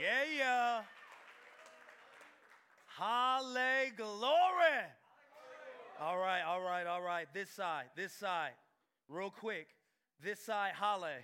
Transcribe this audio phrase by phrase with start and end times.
[0.00, 0.80] Yeah, yeah.
[2.98, 4.82] Halle, Glory.
[6.00, 7.26] All right, all right, all right.
[7.32, 8.52] This side, this side.
[9.08, 9.68] Real quick.
[10.22, 11.22] This side, halle.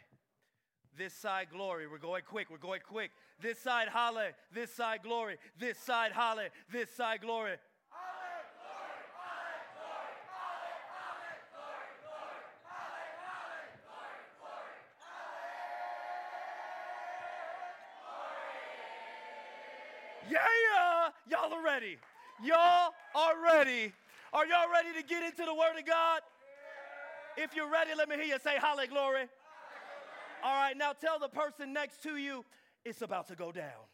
[0.97, 1.87] This side, glory.
[1.89, 3.11] We're going quick, we're going quick.
[3.41, 4.31] This side, halle.
[4.53, 5.37] This side, glory.
[5.59, 6.49] This side, halle.
[6.71, 7.53] This side, glory.
[21.61, 21.99] Y'all ready.
[22.43, 23.93] Y'all are ready.
[24.33, 26.21] Are y'all ready to get into the Word of God?
[27.37, 29.23] If you're ready, let me hear you say, Hallelujah, glory.
[30.43, 32.45] All right, now tell the person next to you,
[32.85, 33.85] it's about to go down.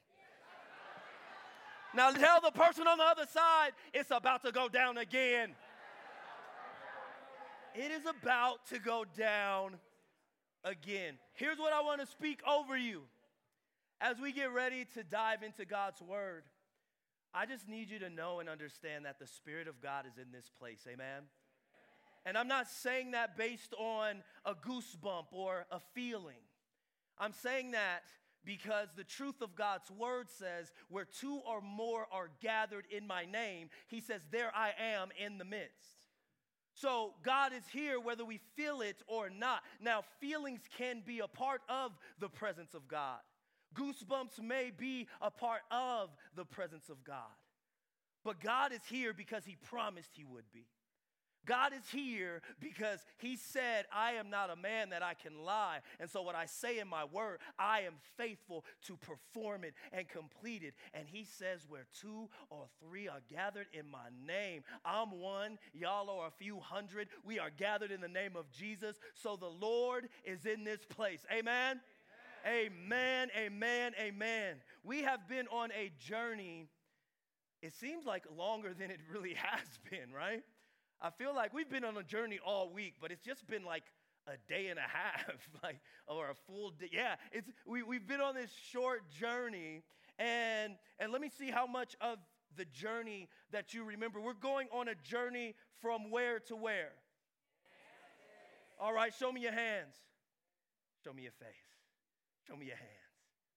[1.95, 5.51] Now tell the person on the other side, it's about to go down again.
[7.75, 9.77] It is about to go down
[10.65, 11.15] again.
[11.35, 13.03] Here's what I want to speak over you.
[14.01, 16.43] As we get ready to dive into God's Word,
[17.37, 20.33] I just need you to know and understand that the Spirit of God is in
[20.33, 20.87] this place.
[20.91, 21.25] Amen.
[22.25, 26.41] And I'm not saying that based on a goosebump or a feeling.
[27.19, 28.05] I'm saying that
[28.43, 33.27] because the truth of God's word says, where two or more are gathered in my
[33.27, 36.07] name, he says, there I am in the midst.
[36.73, 39.63] So God is here whether we feel it or not.
[39.81, 43.21] Now, feelings can be a part of the presence of God.
[43.77, 47.35] Goosebumps may be a part of the presence of God.
[48.25, 50.67] But God is here because he promised he would be.
[51.47, 55.79] God is here because He said, I am not a man that I can lie.
[56.01, 60.09] And so, what I say in my word, I am faithful to perform it and
[60.09, 60.75] complete it.
[60.93, 66.11] And He says, Where two or three are gathered in my name, I'm one, y'all
[66.11, 67.09] are a few hundred.
[67.25, 68.97] We are gathered in the name of Jesus.
[69.15, 71.21] So, the Lord is in this place.
[71.33, 71.81] Amen.
[72.47, 74.57] Amen, amen, amen.
[74.85, 76.69] We have been on a journey,
[77.61, 80.43] it seems like longer than it really has been, right?
[81.01, 83.83] I feel like we've been on a journey all week, but it's just been like
[84.29, 86.89] a day and a half, like or a full day.
[86.93, 89.83] Yeah, it's we, we've been on this short journey,
[90.19, 92.19] and and let me see how much of
[92.57, 94.21] the journey that you remember.
[94.21, 96.93] We're going on a journey from where to where?
[98.79, 99.95] All right, show me your hands.
[101.03, 101.66] Show me your face.
[102.47, 103.15] Show me your hands.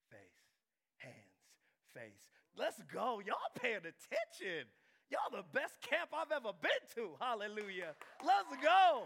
[0.10, 0.42] Face.
[0.98, 1.14] Hands.
[1.94, 2.24] Face.
[2.58, 3.22] Let's go.
[3.26, 4.66] Y'all paying attention.
[5.10, 7.12] Y'all the best camp I've ever been to.
[7.20, 7.94] Hallelujah.
[8.26, 9.04] Let's go.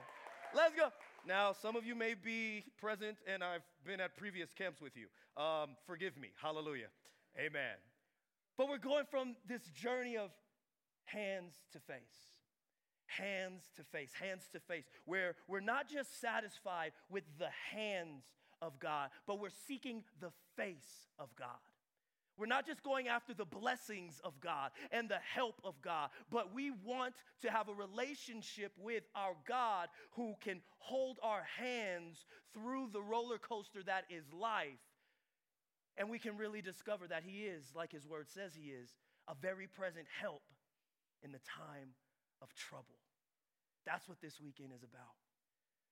[0.55, 0.89] Let's go.
[1.27, 5.07] Now, some of you may be present and I've been at previous camps with you.
[5.41, 6.29] Um, forgive me.
[6.41, 6.87] Hallelujah.
[7.37, 7.75] Amen.
[8.57, 10.29] But we're going from this journey of
[11.05, 12.31] hands to face.
[13.07, 18.23] Hands to face, hands to face, where we're not just satisfied with the hands
[18.63, 21.49] of God, but we're seeking the face of God.
[22.35, 26.53] We're not just going after the blessings of God and the help of God, but
[26.53, 32.89] we want to have a relationship with our God who can hold our hands through
[32.91, 34.79] the roller coaster that is life.
[35.95, 38.89] And we can really discover that He is, like His word says He is,
[39.27, 40.41] a very present help
[41.21, 41.89] in the time
[42.41, 42.97] of trouble.
[43.85, 45.22] That's what this weekend is about.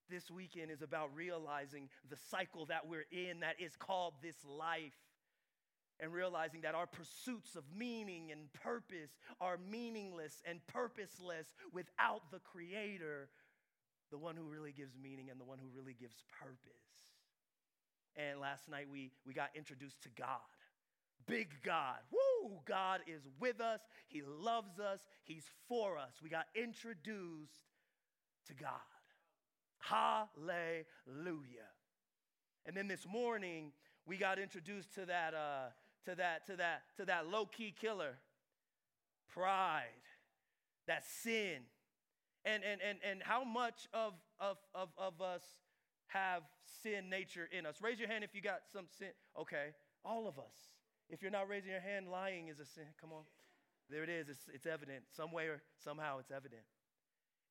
[0.10, 4.94] This weekend is about realizing the cycle that we're in that is called this life
[6.00, 12.40] and realizing that our pursuits of meaning and purpose are meaningless and purposeless without the
[12.40, 13.30] Creator,
[14.10, 16.58] the one who really gives meaning and the one who really gives purpose.
[18.16, 20.40] And last night we, we got introduced to God.
[21.28, 21.98] Big God.
[22.12, 22.60] Woo!
[22.68, 23.80] God is with us.
[24.08, 25.00] He loves us.
[25.24, 26.14] He's for us.
[26.22, 27.62] We got introduced
[28.48, 28.91] to God.
[29.82, 31.70] Hallelujah.
[32.66, 33.72] And then this morning,
[34.06, 35.70] we got introduced to that, uh,
[36.06, 38.18] to that, to that, to that low key killer
[39.34, 39.86] pride,
[40.88, 41.64] that sin.
[42.46, 45.44] And, and, and, and how much of, of, of, of us
[46.08, 46.44] have
[46.84, 47.78] sin nature in us?
[47.82, 49.10] Raise your hand if you got some sin.
[49.40, 49.70] Okay,
[50.04, 50.56] all of us.
[51.10, 52.86] If you're not raising your hand, lying is a sin.
[53.00, 53.24] Come on.
[53.90, 54.30] There it is.
[54.30, 55.04] It's, it's evident.
[55.16, 56.62] Some way or somehow it's evident.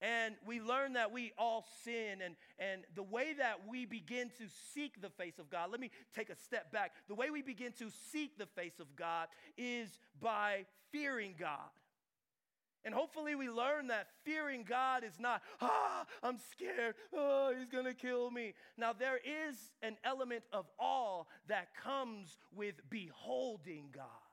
[0.03, 4.45] And we learn that we all sin, and, and the way that we begin to
[4.73, 6.93] seek the face of God, let me take a step back.
[7.09, 11.69] The way we begin to seek the face of God is by fearing God.
[12.83, 17.93] And hopefully, we learn that fearing God is not, ah, I'm scared, oh, he's gonna
[17.93, 18.55] kill me.
[18.79, 24.30] Now, there is an element of awe that comes with beholding God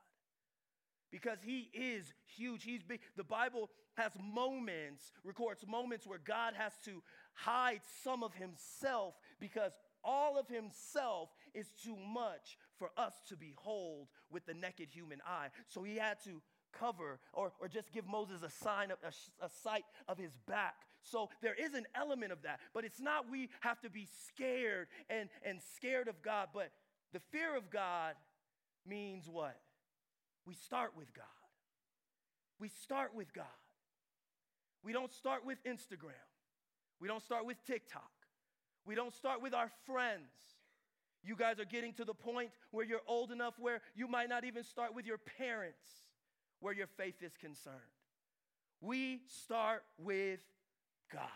[1.10, 2.64] because he is huge.
[2.64, 3.00] He's big.
[3.16, 7.02] The Bible has moments, records moments where God has to
[7.34, 9.72] hide some of himself because
[10.04, 15.48] all of himself is too much for us to behold with the naked human eye.
[15.66, 16.40] So he had to
[16.72, 20.76] cover or, or just give Moses a sign of a, a sight of his back.
[21.02, 24.88] So there is an element of that, but it's not we have to be scared
[25.08, 26.70] and, and scared of God, but
[27.12, 28.14] the fear of God
[28.86, 29.58] means what?
[30.48, 31.26] We start with God.
[32.58, 33.44] We start with God.
[34.82, 36.24] We don't start with Instagram.
[36.98, 38.10] We don't start with TikTok.
[38.86, 40.32] We don't start with our friends.
[41.22, 44.44] You guys are getting to the point where you're old enough where you might not
[44.44, 45.86] even start with your parents
[46.60, 47.76] where your faith is concerned.
[48.80, 50.40] We start with
[51.12, 51.28] God.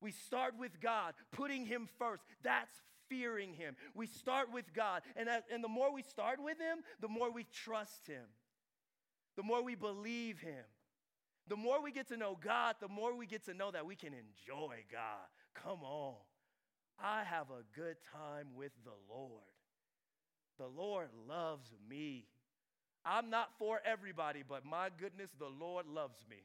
[0.00, 2.24] We start with God, putting Him first.
[2.42, 2.74] That's
[3.10, 3.76] fearing Him.
[3.94, 5.02] We start with God.
[5.16, 8.24] And, and the more we start with Him, the more we trust Him,
[9.36, 10.64] the more we believe Him.
[11.48, 13.96] The more we get to know God, the more we get to know that we
[13.96, 15.26] can enjoy God.
[15.52, 16.14] Come on.
[17.02, 19.42] I have a good time with the Lord.
[20.58, 22.26] The Lord loves me.
[23.04, 26.36] I'm not for everybody, but my goodness, the Lord loves me.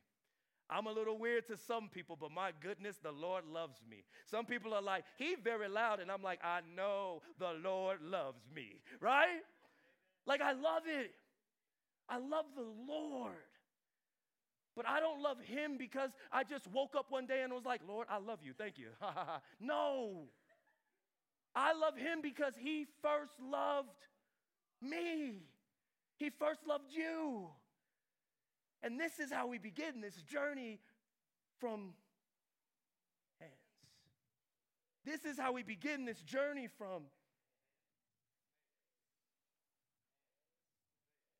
[0.69, 4.03] I'm a little weird to some people, but my goodness, the Lord loves me.
[4.25, 8.41] Some people are like, He very loud, and I'm like, I know the Lord loves
[8.53, 9.41] me, right?
[10.25, 11.11] Like, I love it.
[12.09, 13.33] I love the Lord.
[14.75, 17.81] But I don't love Him because I just woke up one day and was like,
[17.87, 18.53] Lord, I love you.
[18.57, 18.87] Thank you.
[19.59, 20.23] no.
[21.55, 23.89] I love Him because He first loved
[24.81, 25.43] me.
[26.17, 27.49] He first loved you.
[28.85, 30.79] And this is how we begin this journey
[31.59, 31.95] from
[33.39, 33.51] hands.
[35.03, 37.05] This is how we begin this journey from.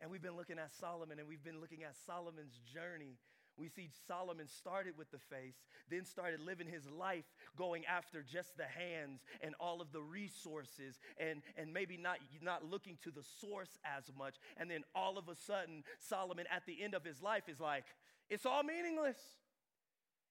[0.02, 3.20] And we've been looking at Solomon and we've been looking at Solomon's journey
[3.58, 5.56] we see Solomon started with the face,
[5.90, 7.26] then started living his life
[7.58, 12.70] going after just the hands and all of the resources and, and maybe not, not
[12.70, 14.36] looking to the source as much.
[14.58, 17.86] And then all of a sudden, Solomon at the end of his life is like,
[18.30, 19.18] it's all meaningless.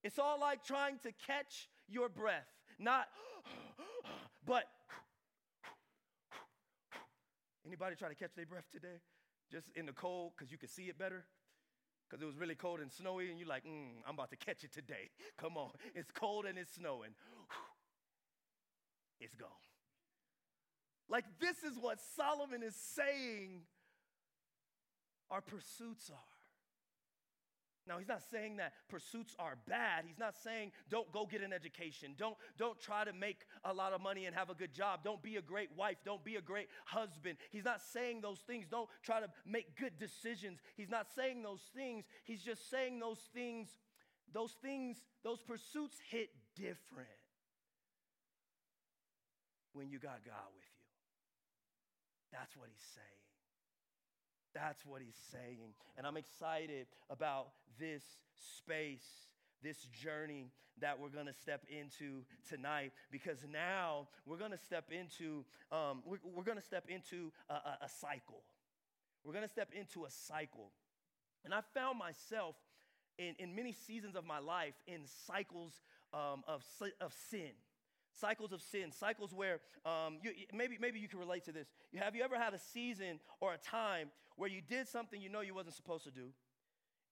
[0.02, 2.48] It's all like trying to catch your breath,
[2.78, 3.06] not,
[4.46, 4.64] but.
[7.66, 9.00] Anybody try to catch their breath today?
[9.50, 11.24] Just in the cold because you can see it better?
[12.08, 14.64] Because it was really cold and snowy, and you're like, mm, I'm about to catch
[14.64, 15.10] it today.
[15.38, 15.70] Come on.
[15.94, 17.10] It's cold and it's snowing.
[19.20, 19.48] It's gone.
[21.08, 23.62] Like, this is what Solomon is saying
[25.30, 26.33] our pursuits are.
[27.86, 30.04] Now, he's not saying that pursuits are bad.
[30.06, 32.14] He's not saying don't go get an education.
[32.16, 35.00] Don't, don't try to make a lot of money and have a good job.
[35.04, 35.98] Don't be a great wife.
[36.04, 37.36] Don't be a great husband.
[37.50, 38.66] He's not saying those things.
[38.70, 40.60] Don't try to make good decisions.
[40.76, 42.06] He's not saying those things.
[42.24, 43.68] He's just saying those things,
[44.32, 47.08] those things, those pursuits hit different
[49.74, 50.74] when you got God with you.
[52.32, 53.33] That's what he's saying.
[54.54, 55.74] That's what he's saying.
[55.96, 57.48] And I'm excited about
[57.78, 58.02] this
[58.34, 59.28] space,
[59.62, 64.90] this journey that we're going to step into tonight because now we're going to step
[64.90, 68.42] into um, we're, we're going to step into a, a, a cycle.
[69.24, 70.70] We're going to step into a cycle.
[71.44, 72.56] And I found myself
[73.18, 75.82] in, in many seasons of my life in cycles
[76.12, 76.62] um, of,
[77.00, 77.50] of sin
[78.16, 82.14] cycles of sin cycles where um, you, maybe, maybe you can relate to this have
[82.14, 85.54] you ever had a season or a time where you did something you know you
[85.54, 86.30] wasn't supposed to do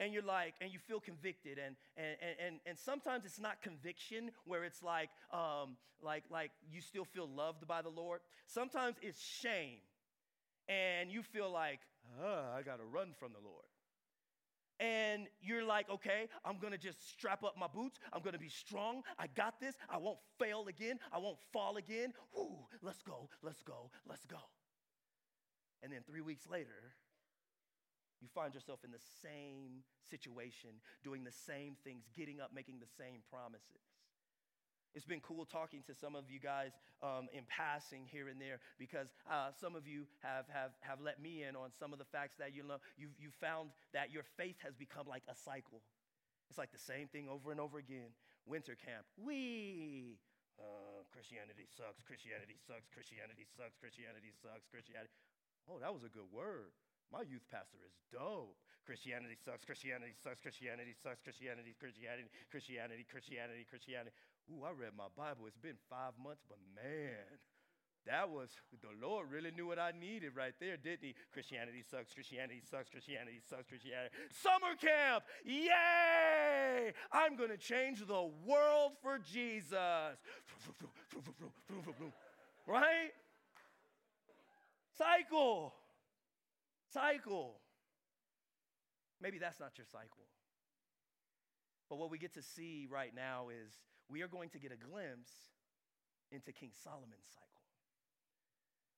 [0.00, 4.30] and you're like and you feel convicted and and and, and sometimes it's not conviction
[4.44, 9.20] where it's like um, like like you still feel loved by the lord sometimes it's
[9.20, 9.78] shame
[10.68, 11.80] and you feel like
[12.22, 13.66] oh, i gotta run from the lord
[14.80, 18.00] and you're like, okay, I'm gonna just strap up my boots.
[18.12, 19.02] I'm gonna be strong.
[19.16, 19.76] I got this.
[19.88, 20.98] I won't fail again.
[21.12, 22.12] I won't fall again.
[22.36, 24.38] Woo, let's go, let's go, let's go.
[25.84, 26.94] And then three weeks later,
[28.22, 32.86] you find yourself in the same situation, doing the same things, getting up, making the
[32.86, 33.82] same promises.
[34.94, 38.60] It's been cool talking to some of you guys um, in passing here and there
[38.76, 42.04] because uh, some of you have, have, have let me in on some of the
[42.04, 45.80] facts that you know you've, you found that your faith has become like a cycle.
[46.52, 48.12] It's like the same thing over and over again.
[48.44, 50.20] Winter camp, we.
[50.60, 55.10] Uh, Christianity sucks, Christianity sucks, Christianity sucks, Christianity sucks, Christianity.
[55.64, 56.76] Oh, that was a good word.
[57.12, 58.56] My youth pastor is dope.
[58.88, 64.10] Christianity sucks, Christianity sucks, Christianity sucks, Christianity, Christianity, Christianity, Christianity, Christianity.
[64.50, 65.46] Ooh, I read my Bible.
[65.46, 67.38] It's been five months, but man,
[68.06, 68.50] that was,
[68.82, 71.14] the Lord really knew what I needed right there, didn't he?
[71.32, 74.10] Christianity sucks, Christianity sucks, Christianity sucks, Christianity.
[74.32, 76.92] Summer camp, yay!
[77.12, 80.16] I'm gonna change the world for Jesus.
[82.66, 83.12] Right?
[84.98, 85.74] Cycle.
[86.92, 87.60] Cycle.
[89.20, 90.26] Maybe that's not your cycle.
[91.88, 93.72] But what we get to see right now is
[94.08, 95.32] we are going to get a glimpse
[96.30, 97.48] into King Solomon's cycle.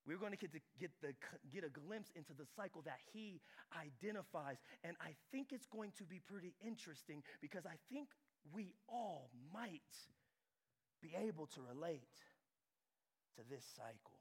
[0.07, 1.15] We're going to get, to get, the,
[1.53, 3.41] get a glimpse into the cycle that he
[3.73, 4.59] identifies.
[4.83, 8.09] And I think it's going to be pretty interesting because I think
[8.53, 9.81] we all might
[11.03, 12.15] be able to relate
[13.37, 14.13] to this cycle.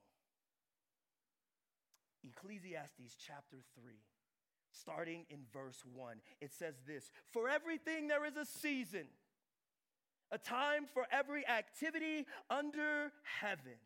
[2.24, 3.94] Ecclesiastes chapter 3,
[4.72, 9.08] starting in verse 1, it says this For everything there is a season,
[10.32, 13.12] a time for every activity under
[13.42, 13.78] heaven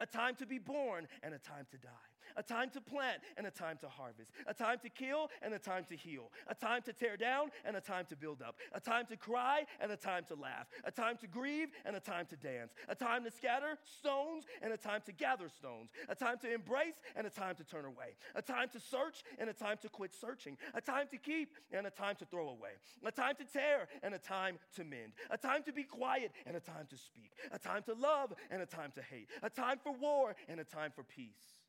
[0.00, 1.90] a time to be born and a time to die,
[2.36, 5.58] a time to plant and a time to harvest, a time to kill and a
[5.58, 8.80] time to heal, a time to tear down and a time to build up, a
[8.80, 12.26] time to cry and a time to laugh, a time to grieve and a time
[12.26, 16.38] to dance, a time to scatter stones and a time to gather stones, a time
[16.38, 19.76] to embrace and a time to turn away, a time to search and a time
[19.80, 22.70] to quit searching, a time to keep and a time to throw away,
[23.04, 26.56] a time to tear and a time to mend, a time to be quiet and
[26.56, 29.78] a time to speak, a time to love and a time to hate, a time
[29.82, 31.63] for war and a time for peace.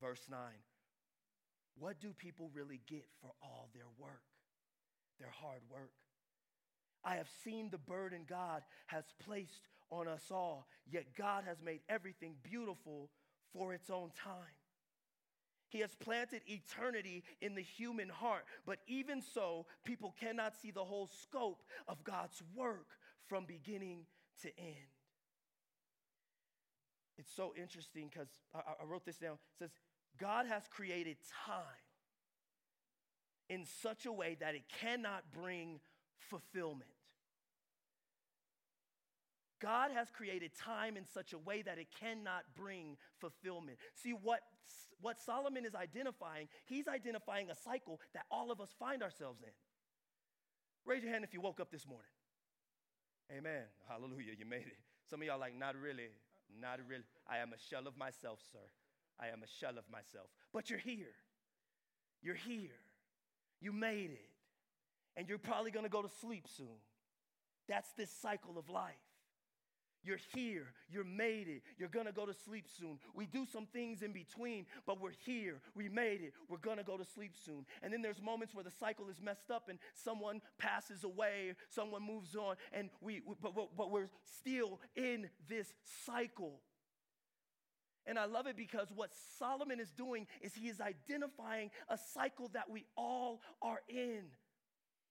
[0.00, 0.38] Verse 9
[1.78, 4.22] What do people really get for all their work,
[5.18, 5.92] their hard work?
[7.04, 11.80] I have seen the burden God has placed on us all, yet God has made
[11.88, 13.10] everything beautiful
[13.52, 14.56] for its own time.
[15.68, 20.84] He has planted eternity in the human heart, but even so, people cannot see the
[20.84, 22.86] whole scope of God's work
[23.28, 24.06] from beginning
[24.42, 24.90] to end.
[27.18, 29.32] It's so interesting because I, I, wrote this down.
[29.32, 29.70] It says,
[30.18, 31.62] God has created time
[33.48, 35.80] in such a way that it cannot bring
[36.18, 36.90] fulfillment.
[39.60, 43.78] God has created time in such a way that it cannot bring fulfillment.
[43.94, 44.40] See, what,
[45.00, 49.52] what Solomon is identifying, he's identifying a cycle that all of us find ourselves in.
[50.84, 52.06] Raise your hand if you woke up this morning.
[53.36, 53.62] Amen.
[53.88, 54.32] Hallelujah.
[54.38, 54.78] You made it.
[55.08, 56.08] Some of y'all like, not really.
[56.60, 57.04] Not really.
[57.28, 58.58] I am a shell of myself, sir.
[59.20, 60.28] I am a shell of myself.
[60.52, 61.14] But you're here.
[62.22, 62.80] You're here.
[63.60, 64.30] You made it.
[65.16, 66.78] And you're probably to go to sleep soon.
[67.68, 68.94] That's this cycle of life.
[70.06, 70.66] You're here.
[70.88, 71.62] You're made it.
[71.78, 72.98] You're to go to sleep soon.
[73.12, 75.60] We do some things in between, but we're here.
[75.74, 76.32] We made it.
[76.48, 77.66] We're to go to sleep soon.
[77.82, 82.02] And then there's moments where the cycle is messed up and someone passes away, someone
[82.02, 85.74] moves on, and we, but, but we're still in this
[86.06, 86.60] cycle.
[88.06, 92.48] And I love it because what Solomon is doing is he is identifying a cycle
[92.54, 94.22] that we all are in.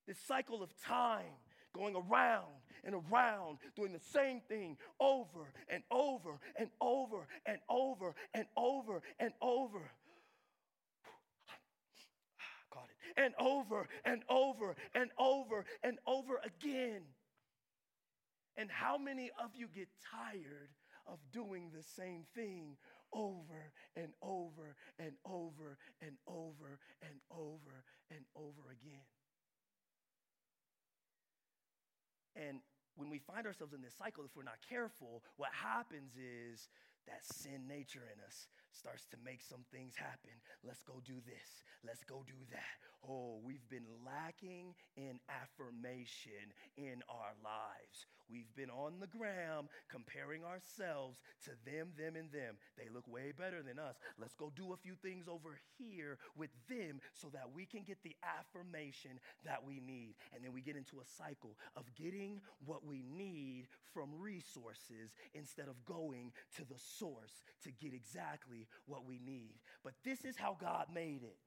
[0.08, 1.26] This cycle of time
[1.74, 2.46] going around
[2.86, 9.02] and around, doing the same thing over and over and over and over and over
[9.20, 9.80] and over.
[12.74, 12.96] Got it.
[13.22, 17.02] And over and over and over and over again.
[18.56, 20.70] And how many of you get tired
[21.08, 22.78] of doing the same thing
[23.14, 29.06] over and over and over and over and over and over again?
[32.36, 32.60] And
[32.96, 36.70] when we find ourselves in this cycle, if we're not careful, what happens is
[37.08, 40.36] that sin nature in us starts to make some things happen.
[40.64, 41.64] Let's go do this.
[41.86, 42.78] Let's go do that.
[43.08, 48.06] Oh, we've been lacking in affirmation in our lives.
[48.30, 52.58] We've been on the gram comparing ourselves to them, them, and them.
[52.78, 53.96] They look way better than us.
[54.18, 58.02] Let's go do a few things over here with them so that we can get
[58.04, 60.16] the affirmation that we need.
[60.34, 65.68] And then we get into a cycle of getting what we need from resources instead
[65.68, 69.56] of going to the source to get exactly what we need.
[69.84, 71.38] But this is how God made it.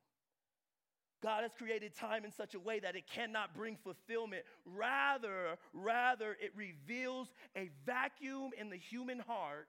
[1.22, 4.42] God has created time in such a way that it cannot bring fulfillment.
[4.64, 9.68] Rather, rather it reveals a vacuum in the human heart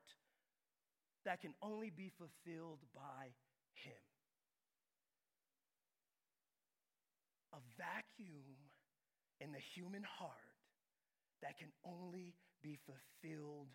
[1.26, 3.30] that can only be fulfilled by
[3.74, 3.94] him.
[7.54, 8.56] A vacuum
[9.42, 10.32] in the human heart
[11.42, 13.70] that can only be fulfilled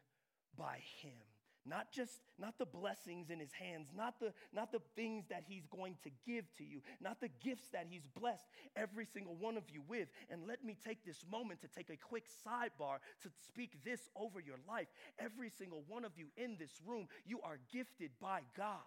[0.57, 1.34] by him
[1.67, 5.67] not just not the blessings in his hands not the not the things that he's
[5.67, 9.65] going to give to you not the gifts that he's blessed every single one of
[9.73, 13.73] you with and let me take this moment to take a quick sidebar to speak
[13.85, 18.11] this over your life every single one of you in this room you are gifted
[18.21, 18.85] by god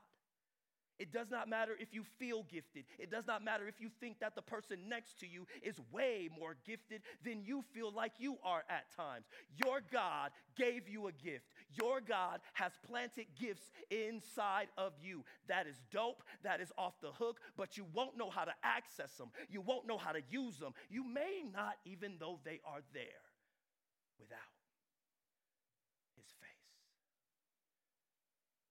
[1.00, 2.86] It does not matter if you feel gifted.
[2.98, 6.27] It does not matter if you think that the person next to you is way
[6.39, 9.25] more gifted than you feel like you are at times.
[9.63, 11.46] Your God gave you a gift.
[11.74, 15.24] Your God has planted gifts inside of you.
[15.48, 16.24] That is dope.
[16.44, 19.30] That is off the hook, but you won't know how to access them.
[19.50, 20.74] You won't know how to use them.
[20.90, 23.26] You may not even though they are there
[24.20, 24.40] without
[26.16, 26.72] his face.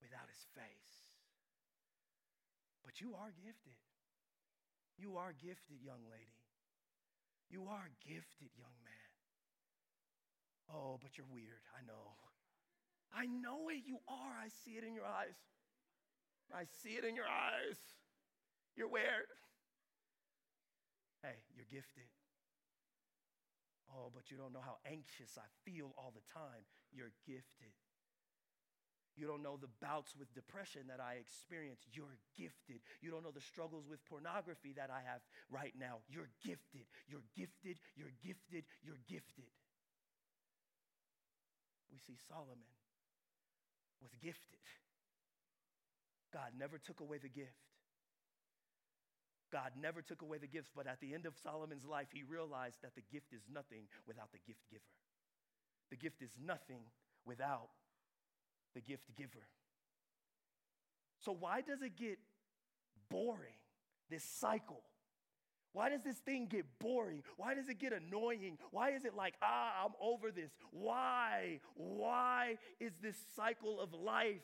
[0.01, 1.13] Without his face.
[2.85, 3.77] But you are gifted.
[4.97, 6.41] You are gifted, young lady.
[7.51, 9.13] You are gifted, young man.
[10.73, 11.63] Oh, but you're weird.
[11.77, 12.26] I know.
[13.17, 13.89] I know it.
[13.89, 14.37] You are.
[14.37, 15.41] I see it in your eyes.
[16.53, 17.81] I see it in your eyes.
[18.77, 19.33] You're weird.
[21.25, 22.13] Hey, you're gifted.
[23.89, 26.69] Oh, but you don't know how anxious I feel all the time.
[26.93, 27.73] You're gifted.
[29.17, 31.81] You don't know the bouts with depression that I experience.
[31.89, 32.85] You're gifted.
[33.01, 36.05] You don't know the struggles with pornography that I have right now.
[36.05, 36.85] You're gifted.
[37.09, 37.81] You're gifted.
[37.97, 38.69] You're gifted.
[38.85, 39.49] You're gifted.
[41.89, 42.76] We see Solomon
[44.03, 44.61] was gifted.
[46.33, 47.57] God never took away the gift.
[49.53, 52.83] God never took away the gifts, but at the end of Solomon's life, he realized
[52.83, 54.83] that the gift is nothing without the gift giver.
[55.91, 56.83] The gift is nothing
[57.25, 57.69] without
[58.75, 59.47] the gift giver.
[61.21, 62.19] So, why does it get
[63.09, 63.61] boring,
[64.11, 64.83] this cycle?
[65.77, 67.23] Why does this thing get boring?
[67.37, 68.57] Why does it get annoying?
[68.71, 70.51] Why is it like, ah, I'm over this?
[70.71, 71.61] Why?
[71.75, 74.41] Why is this cycle of life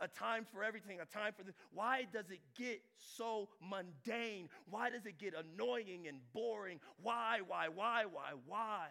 [0.00, 1.54] a time for everything, a time for this?
[1.72, 4.48] Why does it get so mundane?
[4.68, 6.80] Why does it get annoying and boring?
[7.00, 8.86] Why, why, why, why, why?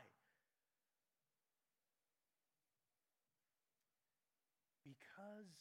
[4.85, 5.51] Because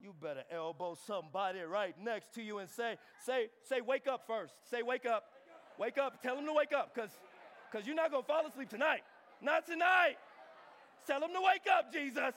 [0.00, 4.54] You better elbow somebody right next to you and say, say, say, wake up first.
[4.70, 5.24] Say, wake up.
[5.78, 6.22] Wake up.
[6.22, 7.10] Tell them to wake up, because
[7.70, 9.02] because you're not gonna fall asleep tonight.
[9.42, 10.16] Not tonight.
[11.06, 12.34] Tell them to wake up, Jesus.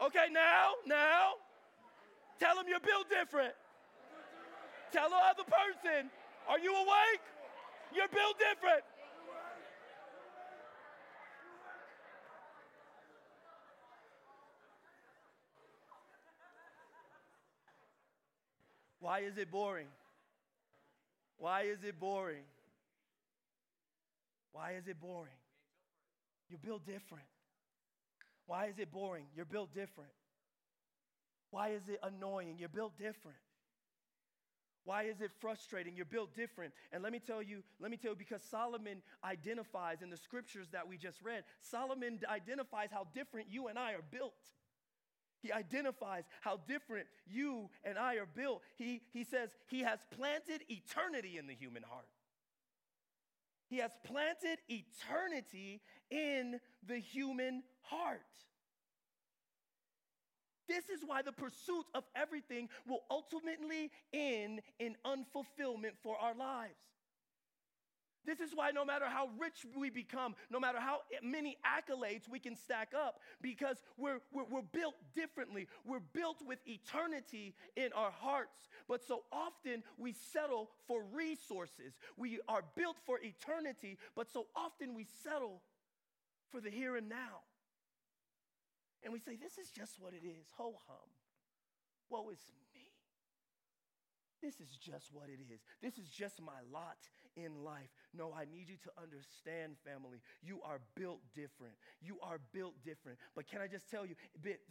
[0.00, 1.32] Okay, now, now,
[2.38, 3.52] tell them you're built different.
[4.92, 6.10] Tell the other person,
[6.48, 7.24] are you awake?
[7.94, 8.82] You're built different.
[19.00, 19.88] Why is it boring?
[21.38, 22.44] Why is it boring?
[24.52, 25.32] Why is it boring?
[26.48, 27.24] You're built different.
[28.46, 29.24] Why is it boring?
[29.34, 30.10] You're built different.
[31.50, 32.56] Why is it annoying?
[32.58, 33.38] You're built different.
[34.84, 35.94] Why is it frustrating?
[35.94, 36.72] You're built different.
[36.92, 40.68] And let me tell you, let me tell you, because Solomon identifies in the scriptures
[40.72, 44.34] that we just read, Solomon identifies how different you and I are built.
[45.42, 48.62] He identifies how different you and I are built.
[48.76, 52.06] He, he says he has planted eternity in the human heart.
[53.68, 58.20] He has planted eternity in the human heart.
[60.68, 66.78] This is why the pursuit of everything will ultimately end in unfulfillment for our lives.
[68.26, 72.38] This is why no matter how rich we become, no matter how many accolades we
[72.38, 75.66] can stack up, because we're, we're, we're, built differently.
[75.86, 78.68] We're built with eternity in our hearts.
[78.88, 81.94] But so often we settle for resources.
[82.16, 85.62] We are built for eternity, but so often we settle
[86.50, 87.44] for the here and now.
[89.02, 90.46] And we say, this is just what it is.
[90.58, 91.08] Ho hum.
[92.10, 92.40] Woe is
[92.74, 92.90] me.
[94.42, 95.60] this is just what it is.
[95.80, 96.98] This is just my lot
[97.36, 97.88] in life.
[98.12, 100.20] No, I need you to understand, family.
[100.42, 101.74] You are built different.
[102.00, 103.18] You are built different.
[103.34, 104.14] But can I just tell you,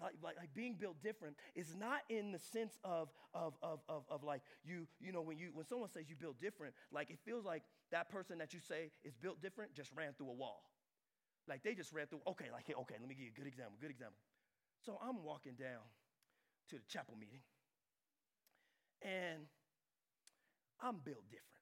[0.02, 4.04] like, like, like being built different is not in the sense of, of, of, of,
[4.10, 7.20] of like you, you know, when you when someone says you built different, like it
[7.26, 10.64] feels like that person that you say is built different just ran through a wall.
[11.48, 13.76] Like they just ran through, okay, like, okay, let me give you a good example,
[13.82, 14.22] good example.
[14.86, 15.84] So I'm walking down
[16.70, 17.42] to the chapel meeting.
[19.02, 19.48] And
[20.82, 21.59] I'm built different.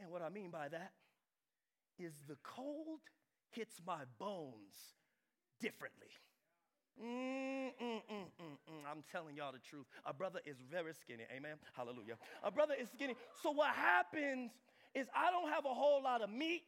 [0.00, 0.92] And what I mean by that
[1.98, 3.00] is the cold
[3.50, 4.74] hits my bones
[5.60, 6.08] differently.
[7.02, 9.86] Mm, mm, mm, I'm telling y'all the truth.
[10.06, 11.24] A brother is very skinny.
[11.34, 11.56] Amen.
[11.76, 12.16] Hallelujah.
[12.42, 13.14] A brother is skinny.
[13.42, 14.50] So what happens
[14.94, 16.62] is I don't have a whole lot of meat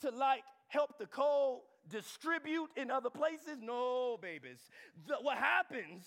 [0.00, 3.58] to like help the cold distribute in other places.
[3.60, 4.58] No, babies.
[5.06, 6.04] The, what happens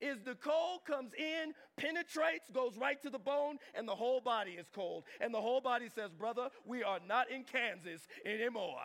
[0.00, 4.52] is the cold comes in, penetrates, goes right to the bone, and the whole body
[4.52, 5.04] is cold.
[5.20, 8.80] And the whole body says, Brother, we are not in Kansas anymore.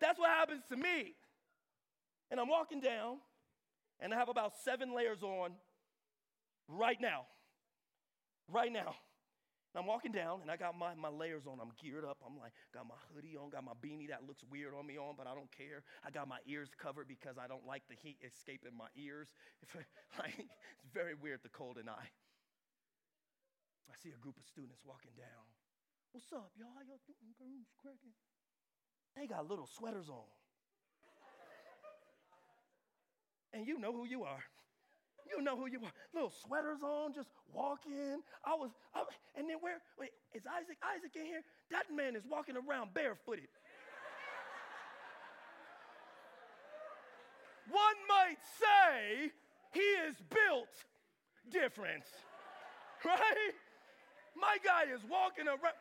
[0.00, 1.14] That's what happens to me.
[2.30, 3.18] And I'm walking down,
[4.00, 5.52] and I have about seven layers on
[6.68, 7.26] right now.
[8.48, 8.96] Right now.
[9.72, 11.56] And I'm walking down and I got my, my layers on.
[11.56, 12.20] I'm geared up.
[12.20, 15.16] I'm like, got my hoodie on, got my beanie that looks weird on me on,
[15.16, 15.80] but I don't care.
[16.04, 19.32] I got my ears covered because I don't like the heat escaping my ears.
[19.72, 22.04] it's very weird, the cold and I.
[23.88, 25.44] I see a group of students walking down.
[26.12, 26.68] What's up, y'all?
[26.76, 27.00] How y'all
[27.40, 27.64] doing?
[27.80, 28.12] cracking.
[29.16, 30.28] They got little sweaters on.
[33.52, 34.44] and you know who you are.
[35.30, 35.92] You know who you are.
[36.14, 38.22] Little sweaters on, just walking.
[38.44, 39.04] I was, I,
[39.36, 40.76] and then where, wait, is Isaac?
[40.82, 41.42] Isaac in here?
[41.70, 43.48] That man is walking around barefooted.
[47.70, 49.30] One might say
[49.72, 50.68] he is built
[51.50, 52.04] different,
[53.04, 53.54] right?
[54.36, 55.78] My guy is walking around.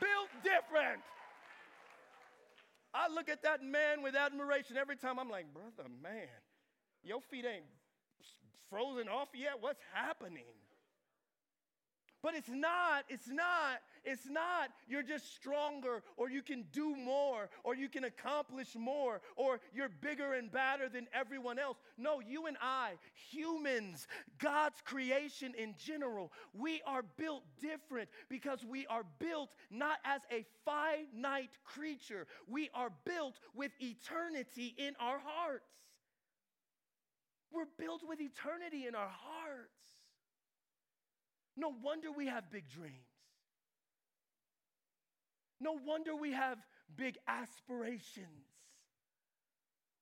[0.00, 1.02] Built different.
[2.92, 5.18] I look at that man with admiration every time.
[5.18, 6.28] I'm like, brother, man,
[7.02, 7.64] your feet ain't
[8.68, 9.54] frozen off yet.
[9.60, 10.44] What's happening?
[12.22, 17.48] But it's not, it's not, it's not you're just stronger or you can do more
[17.64, 21.76] or you can accomplish more or you're bigger and badder than everyone else.
[21.98, 22.92] No, you and I,
[23.30, 24.06] humans,
[24.38, 30.44] God's creation in general, we are built different because we are built not as a
[30.64, 35.64] finite creature, we are built with eternity in our hearts.
[37.52, 39.70] We're built with eternity in our hearts.
[41.56, 43.09] No wonder we have big dreams.
[45.60, 46.58] No wonder we have
[46.96, 48.26] big aspirations.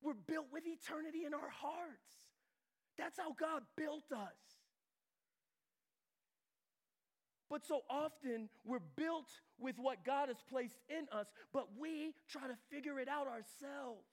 [0.00, 2.14] We're built with eternity in our hearts.
[2.96, 4.58] That's how God built us.
[7.50, 12.42] But so often we're built with what God has placed in us, but we try
[12.42, 14.04] to figure it out ourselves.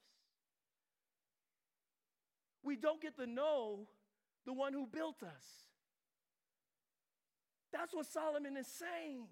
[2.63, 3.88] We don't get to know
[4.45, 5.43] the one who built us.
[7.73, 9.25] That's what Solomon is saying.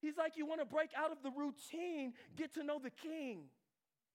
[0.00, 3.52] He's like, you want to break out of the routine, get to know the king.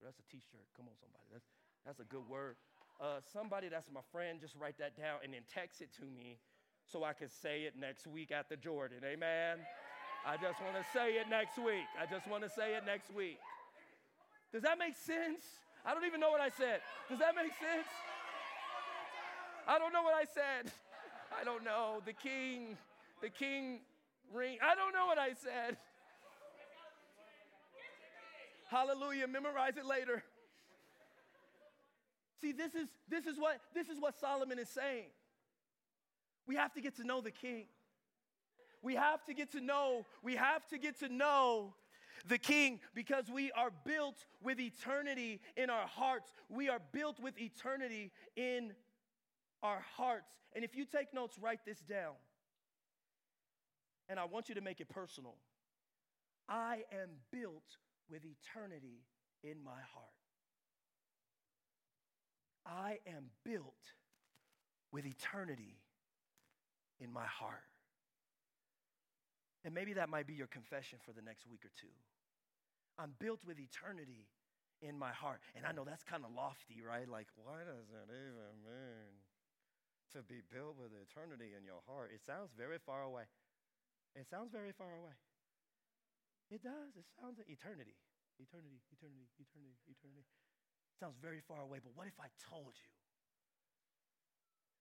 [0.04, 0.66] That's a t shirt.
[0.76, 1.26] Come on, somebody.
[1.32, 1.46] That's,
[1.86, 2.58] that's a good word.
[3.00, 6.40] Uh, somebody that's my friend, just write that down and then text it to me
[6.86, 9.00] so I can say it next week at the Jordan.
[9.06, 9.60] Amen.
[10.26, 11.86] I just want to say it next week.
[12.02, 13.38] I just want to say it next week.
[14.52, 15.44] Does that make sense?
[15.86, 16.82] I don't even know what I said.
[17.10, 17.90] Does that make sense?
[19.68, 20.72] I don't know what I said.
[21.40, 22.02] I don't know.
[22.06, 22.78] The king
[23.22, 23.80] the king
[24.34, 24.58] ring.
[24.62, 25.78] I don't know what I said.
[28.70, 29.28] Hallelujah.
[29.28, 30.24] Memorize it later.
[32.42, 35.08] See, this is, this, is what, this is what Solomon is saying.
[36.48, 37.66] We have to get to know the king.
[38.82, 41.74] We have to get to know, we have to get to know
[42.28, 46.32] the king because we are built with eternity in our hearts.
[46.50, 48.74] We are built with eternity in
[49.64, 50.30] our hearts.
[50.56, 52.14] And if you take notes, write this down
[54.10, 55.36] and I want you to make it personal.
[56.48, 57.78] I am built
[58.10, 59.04] with eternity
[59.44, 60.14] in my heart.
[62.66, 63.94] I am built
[64.92, 65.78] with eternity
[67.00, 67.70] in my heart.
[69.64, 71.94] And maybe that might be your confession for the next week or two.
[72.98, 74.30] I'm built with eternity
[74.82, 75.42] in my heart.
[75.56, 77.10] And I know that's kind of lofty, right?
[77.10, 79.14] Like, what does it even mean
[80.14, 82.12] to be built with eternity in your heart?
[82.14, 83.26] It sounds very far away.
[84.16, 85.20] It sounds very far away.
[86.50, 86.96] It does.
[86.96, 88.00] It sounds eternity.
[88.40, 90.28] Eternity, eternity, eternity, eternity.
[90.96, 92.92] It sounds very far away, but what if I told you?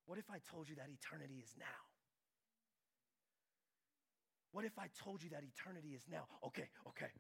[0.07, 1.81] What if I told you that eternity is now?
[4.53, 6.31] What if I told you that eternity is now?
[6.47, 7.11] Okay, okay.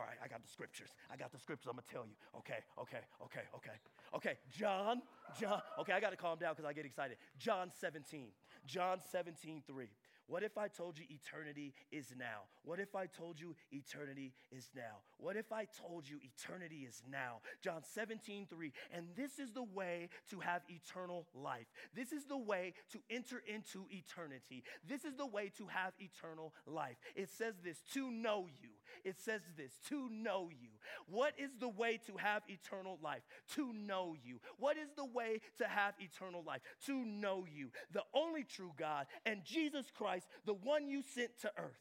[0.00, 0.88] All right, I got the scriptures.
[1.12, 1.66] I got the scriptures.
[1.68, 2.16] I'm gonna tell you.
[2.38, 3.76] Okay, okay, okay, okay,
[4.16, 4.38] okay.
[4.48, 5.02] John,
[5.38, 5.60] John.
[5.78, 7.18] Okay, I gotta calm down because I get excited.
[7.38, 8.28] John 17.
[8.66, 9.88] John 17, 3.
[10.26, 12.46] What if I told you eternity is now?
[12.62, 15.02] What if I told you eternity is now?
[15.18, 17.40] What if I told you eternity is now?
[17.62, 18.72] John 17, 3.
[18.94, 21.66] And this is the way to have eternal life.
[21.94, 24.62] This is the way to enter into eternity.
[24.88, 26.96] This is the way to have eternal life.
[27.16, 28.70] It says this to know you.
[29.04, 30.68] It says this to know you.
[31.06, 33.22] What is the way to have eternal life?
[33.54, 34.40] To know you.
[34.58, 36.60] What is the way to have eternal life?
[36.86, 41.52] To know you, the only true God, and Jesus Christ, the one you sent to
[41.56, 41.78] earth.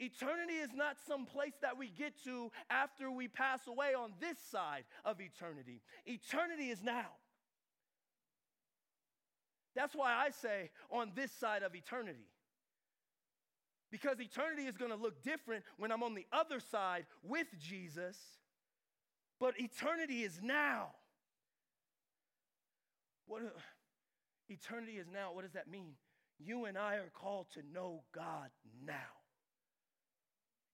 [0.00, 4.38] Eternity is not some place that we get to after we pass away on this
[4.50, 5.82] side of eternity.
[6.06, 7.06] Eternity is now.
[9.74, 12.28] That's why I say on this side of eternity.
[13.90, 18.16] Because eternity is going to look different when I'm on the other side with Jesus,
[19.40, 20.88] but eternity is now.
[23.26, 23.42] What
[24.48, 25.94] eternity is now, what does that mean?
[26.38, 28.50] You and I are called to know God
[28.84, 28.94] now.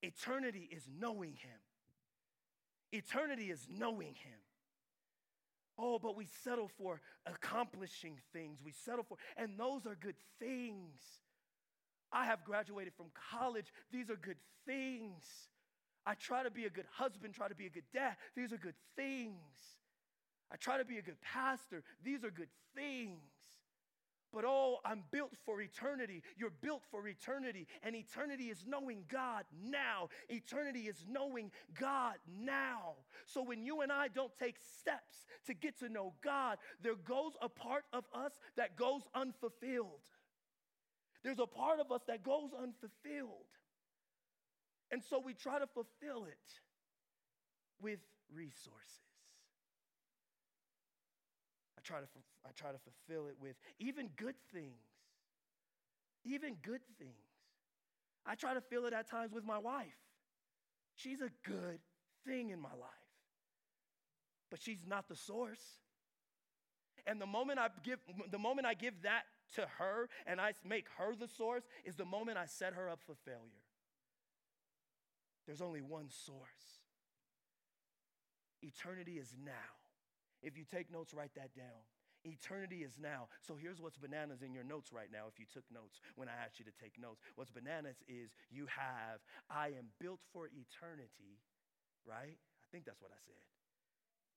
[0.03, 1.61] Eternity is knowing Him.
[2.93, 4.39] Eternity is knowing Him.
[5.79, 8.61] Oh, but we settle for accomplishing things.
[8.65, 11.01] We settle for, and those are good things.
[12.15, 13.67] I have graduated from college.
[13.93, 15.25] These are good things.
[16.07, 18.17] I try to be a good husband, try to be a good dad.
[18.37, 19.35] These are good things.
[20.53, 21.83] I try to be a good pastor.
[22.05, 23.19] These are good things.
[24.33, 26.23] But oh, I'm built for eternity.
[26.37, 27.69] You're built for eternity.
[27.85, 30.09] And eternity is knowing God now.
[30.29, 32.95] Eternity is knowing God now.
[33.27, 37.33] So when you and I don't take steps to get to know God, there goes
[37.41, 40.03] a part of us that goes unfulfilled.
[41.25, 43.49] There's a part of us that goes unfulfilled.
[44.91, 46.61] And so we try to fulfill it
[47.83, 47.99] with
[48.33, 49.01] resources.
[51.79, 52.07] I try to,
[52.47, 54.75] I try to fulfill it with even good things.
[56.25, 57.11] Even good things.
[58.27, 59.87] I try to fill it at times with my wife.
[60.97, 61.81] She's a good
[62.27, 62.91] thing in my life,
[64.51, 65.63] but she's not the source.
[67.07, 67.99] And the moment I give,
[68.31, 72.05] the moment I give that to her and I make her the source is the
[72.05, 73.65] moment I set her up for failure.
[75.47, 76.81] There's only one source.
[78.63, 79.53] Eternity is now.
[80.43, 81.85] If you take notes, write that down.
[82.25, 83.29] Eternity is now.
[83.41, 86.33] So here's what's bananas in your notes right now if you took notes when I
[86.33, 87.21] asked you to take notes.
[87.37, 91.45] What's bananas is you have, I am built for eternity,
[92.09, 92.41] right?
[92.41, 93.54] I think that's what I said.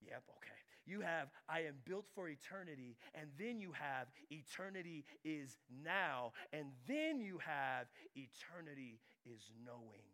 [0.05, 0.57] Yep, okay.
[0.86, 6.67] You have, I am built for eternity, and then you have, eternity is now, and
[6.88, 10.07] then you have, eternity is knowing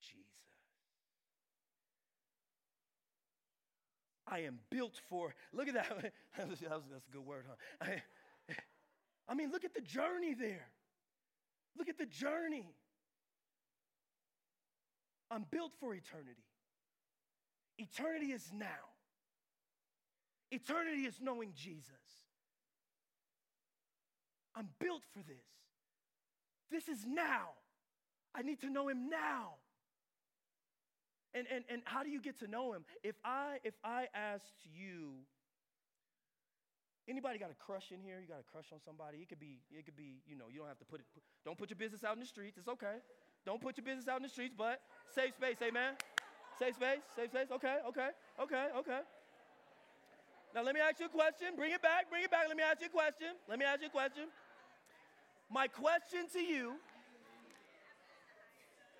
[0.00, 0.24] Jesus.
[4.28, 5.88] I am built for, look at that.
[6.36, 7.56] that was, that's a good word, huh?
[7.80, 8.02] I,
[9.28, 10.68] I mean, look at the journey there.
[11.76, 12.66] Look at the journey.
[15.30, 16.42] I'm built for eternity.
[17.78, 18.66] Eternity is now.
[20.50, 21.90] Eternity is knowing Jesus.
[24.54, 25.44] I'm built for this.
[26.70, 27.50] This is now.
[28.34, 29.54] I need to know him now.
[31.34, 32.84] And, and, and how do you get to know him?
[33.02, 35.14] If I, if I asked you,
[37.08, 38.18] anybody got a crush in here?
[38.20, 39.18] You got a crush on somebody?
[39.18, 41.06] It could be, it could be, you know, you don't have to put it,
[41.44, 42.56] don't put your business out in the streets.
[42.56, 43.02] It's okay.
[43.44, 44.80] Don't put your business out in the streets, but
[45.12, 45.94] safe space, amen?
[46.58, 47.48] Safe space, safe space.
[47.50, 48.08] Okay, okay,
[48.40, 49.00] okay, okay.
[50.54, 51.56] Now let me ask you a question.
[51.56, 52.46] Bring it back, bring it back.
[52.46, 53.34] Let me ask you a question.
[53.48, 54.24] Let me ask you a question.
[55.50, 56.74] My question to you,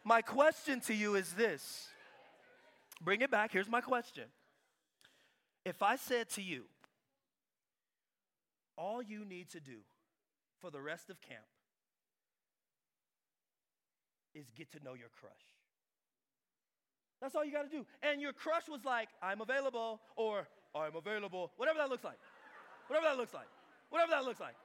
[0.05, 1.89] my question to you is this.
[3.01, 3.53] Bring it back.
[3.53, 4.25] Here's my question.
[5.65, 6.65] If I said to you,
[8.77, 9.79] all you need to do
[10.61, 11.45] for the rest of camp
[14.35, 15.54] is get to know your crush.
[17.25, 17.87] That's all you got to do.
[18.03, 22.19] And your crush was like, I'm available, or I'm available, whatever that looks like.
[22.89, 23.47] Whatever that looks like.
[23.89, 24.57] Whatever that looks like.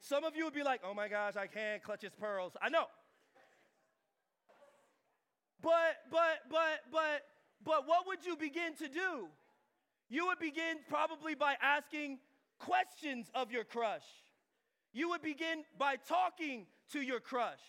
[0.00, 2.52] Some of you would be like, oh my gosh, I can't clutch his pearls.
[2.60, 2.84] I know.
[5.62, 7.22] But, but, but, but,
[7.64, 9.28] but what would you begin to do?
[10.10, 12.18] You would begin probably by asking
[12.58, 14.04] questions of your crush.
[14.92, 17.60] You would begin by talking to your crush.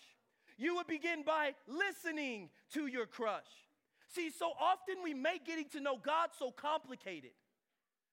[0.62, 3.50] You would begin by listening to your crush.
[4.14, 7.32] See, so often we make getting to know God so complicated.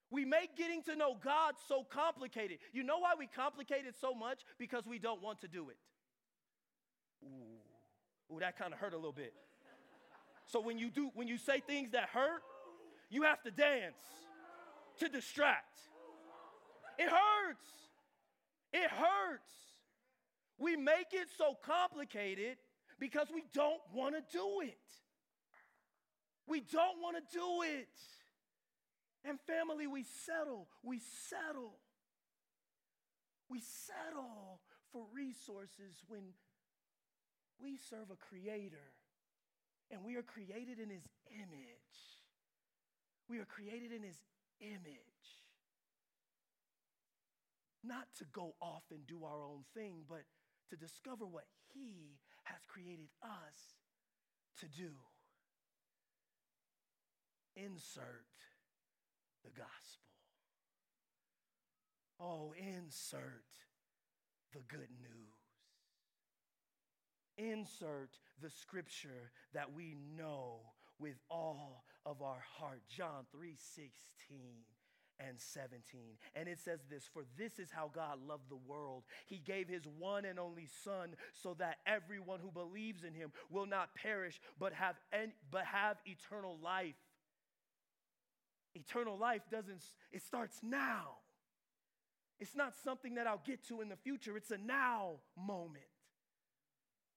[0.10, 2.58] We make getting to know God so complicated.
[2.74, 4.40] You know why we complicate it so much?
[4.58, 5.78] Because we don't want to do it.
[7.24, 9.36] Ooh, Ooh that kind of hurt a little bit.
[10.48, 12.42] So when you do, when you say things that hurt,
[13.12, 14.02] you have to dance
[14.98, 15.78] to distract.
[16.98, 17.70] It hurts.
[18.74, 19.69] It hurts.
[20.60, 22.58] We make it so complicated
[23.00, 24.78] because we don't want to do it.
[26.48, 27.88] We don't want to do it.
[29.24, 30.68] And family, we settle.
[30.84, 31.78] We settle.
[33.50, 34.60] We settle
[34.92, 36.22] for resources when
[37.62, 38.94] we serve a creator
[39.92, 42.00] and we are created in his image.
[43.28, 44.18] We are created in his
[44.62, 45.00] image.
[47.84, 50.24] Not to go off and do our own thing, but
[50.70, 53.76] to discover what he has created us
[54.60, 54.92] to do.
[57.56, 58.26] Insert
[59.44, 60.06] the gospel.
[62.20, 63.46] Oh, insert
[64.54, 65.38] the good news.
[67.38, 70.60] insert the scripture that we know
[71.00, 72.82] with all of our heart.
[72.90, 74.40] John 3 16
[75.20, 76.02] and 17.
[76.36, 79.04] And it says this For this is how God loved the world.
[79.28, 83.66] He gave his one and only Son so that everyone who believes in him will
[83.66, 84.96] not perish but have,
[85.52, 86.96] but have eternal life.
[88.76, 91.18] Eternal life doesn't, it starts now.
[92.40, 95.84] It's not something that I'll get to in the future, it's a now moment.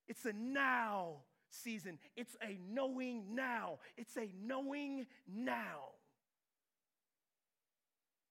[0.09, 1.19] It's a now
[1.51, 1.99] season.
[2.17, 3.79] It's a knowing now.
[3.97, 5.91] It's a knowing now.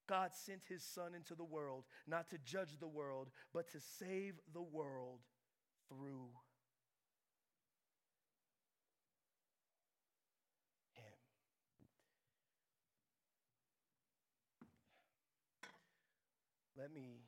[0.08, 4.34] God sent his son into the world not to judge the world, but to save
[4.52, 5.20] the world
[5.88, 6.28] through
[10.92, 11.12] him.
[16.76, 17.20] Let me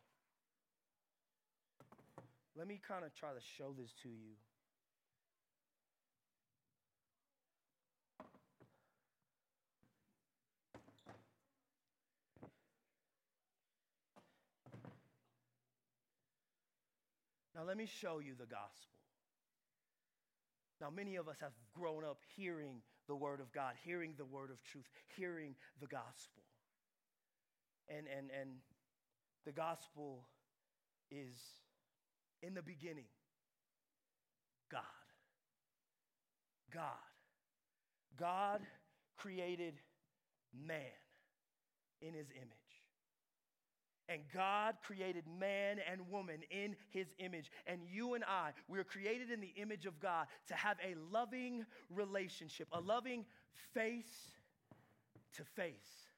[2.56, 4.34] let me kind of try to show this to you.
[17.55, 18.99] Now, let me show you the gospel.
[20.81, 24.51] Now, many of us have grown up hearing the word of God, hearing the word
[24.51, 24.87] of truth,
[25.17, 26.43] hearing the gospel.
[27.88, 28.51] And, and, and
[29.45, 30.25] the gospel
[31.11, 31.37] is
[32.43, 33.05] in the beginning
[34.71, 34.81] God.
[36.73, 36.83] God.
[38.19, 38.61] God
[39.17, 39.75] created
[40.67, 40.81] man
[42.01, 42.63] in his image.
[44.09, 47.51] And God created man and woman in his image.
[47.67, 50.95] And you and I, we are created in the image of God to have a
[51.11, 53.25] loving relationship, a loving
[53.73, 54.33] face
[55.37, 56.11] to face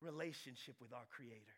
[0.00, 1.54] relationship with our Creator.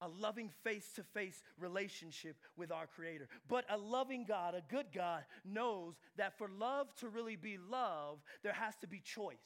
[0.00, 3.28] A loving face to face relationship with our Creator.
[3.48, 8.18] But a loving God, a good God, knows that for love to really be love,
[8.42, 9.38] there has to be choice.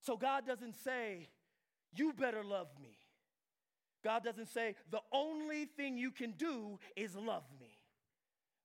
[0.00, 1.28] So God doesn't say,
[1.94, 2.96] you better love me.
[4.04, 7.78] God doesn't say, the only thing you can do is love me.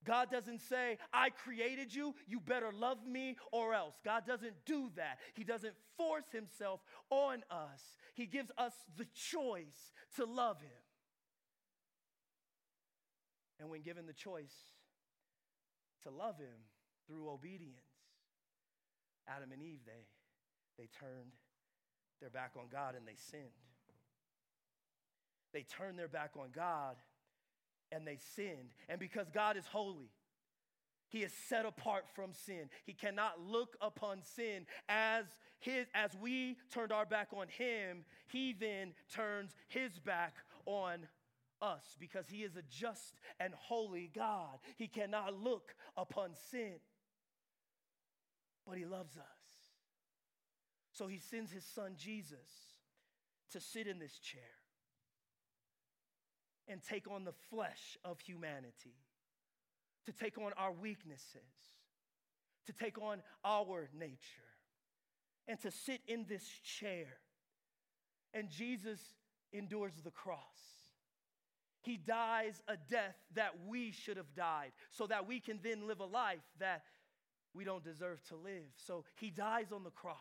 [0.06, 3.96] God doesn't say, I created you, you better love me or else.
[4.04, 5.18] God doesn't do that.
[5.34, 7.82] He doesn't force himself on us.
[8.14, 10.70] He gives us the choice to love him.
[13.60, 14.54] And when given the choice
[16.04, 16.68] to love him
[17.08, 17.78] through obedience,
[19.28, 20.06] Adam and Eve, they,
[20.78, 21.32] they turned
[22.20, 23.44] their back on God and they sinned.
[25.54, 26.96] They turned their back on God
[27.92, 28.72] and they sinned.
[28.90, 30.10] And because God is holy,
[31.10, 32.70] he is set apart from sin.
[32.86, 35.26] He cannot look upon sin as
[35.60, 40.34] his as we turned our back on him, he then turns his back
[40.66, 41.08] on
[41.62, 44.58] us because he is a just and holy God.
[44.76, 46.74] He cannot look upon sin.
[48.68, 49.43] But he loves us.
[50.94, 52.38] So he sends his son Jesus
[53.52, 54.42] to sit in this chair
[56.68, 58.96] and take on the flesh of humanity,
[60.06, 61.42] to take on our weaknesses,
[62.68, 64.18] to take on our nature,
[65.48, 67.08] and to sit in this chair.
[68.34, 69.00] And Jesus
[69.52, 70.40] endures the cross.
[71.82, 76.00] He dies a death that we should have died so that we can then live
[76.00, 76.84] a life that
[77.54, 78.72] we don't deserve to live.
[78.78, 80.18] So he dies on the cross.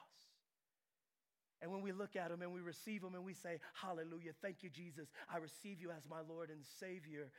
[1.62, 4.62] And when we look at them and we receive them and we say, Hallelujah, thank
[4.62, 7.30] you, Jesus, I receive you as my Lord and Savior,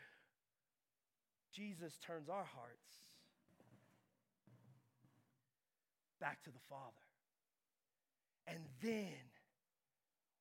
[1.54, 2.88] Jesus turns our hearts
[6.22, 6.82] back to the Father.
[8.48, 9.30] And then,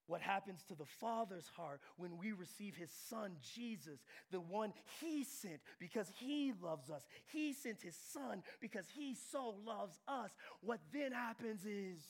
[0.06, 3.98] what happens to the Father's heart when we receive His Son, Jesus,
[4.30, 7.02] the one He sent because He loves us.
[7.32, 10.30] He sent His Son because He so loves us.
[10.60, 12.00] What then happens is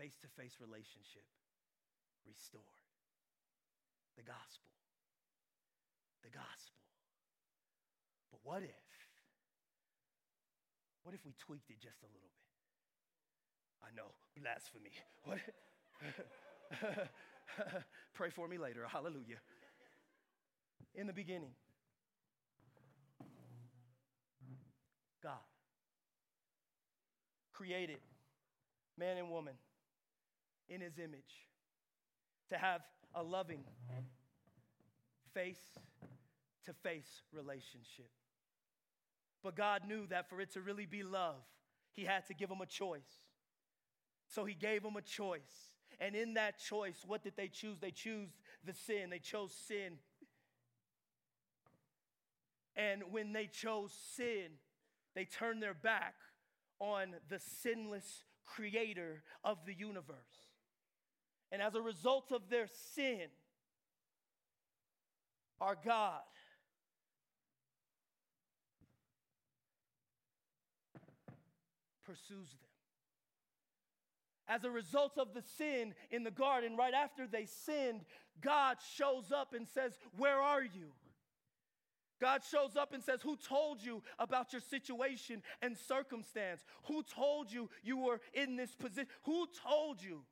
[0.00, 1.28] face to face relationship
[2.24, 2.64] restored.
[4.16, 4.72] The gospel.
[6.24, 6.80] The gospel.
[8.32, 8.88] But what if?
[11.02, 12.48] What if we tweaked it just a little bit?
[13.84, 14.96] I know, blasphemy.
[15.24, 15.38] What?
[18.14, 18.86] Pray for me later.
[18.88, 19.40] Hallelujah.
[20.94, 21.52] In the beginning,
[25.22, 25.44] God
[27.52, 27.98] created
[28.96, 29.54] man and woman
[30.70, 31.48] in his image,
[32.48, 32.80] to have
[33.14, 33.64] a loving
[35.34, 35.78] face
[36.64, 38.10] to face relationship.
[39.42, 41.42] But God knew that for it to really be love,
[41.92, 43.00] he had to give them a choice.
[44.26, 45.74] So he gave them a choice.
[45.98, 47.78] And in that choice, what did they choose?
[47.80, 48.28] They chose
[48.64, 49.10] the sin.
[49.10, 49.98] They chose sin.
[52.76, 54.52] And when they chose sin,
[55.14, 56.14] they turned their back
[56.78, 60.49] on the sinless creator of the universe.
[61.52, 63.28] And as a result of their sin,
[65.60, 66.20] our God
[72.04, 72.70] pursues them.
[74.48, 78.00] As a result of the sin in the garden, right after they sinned,
[78.40, 80.92] God shows up and says, Where are you?
[82.20, 86.64] God shows up and says, Who told you about your situation and circumstance?
[86.84, 89.08] Who told you you were in this position?
[89.22, 90.22] Who told you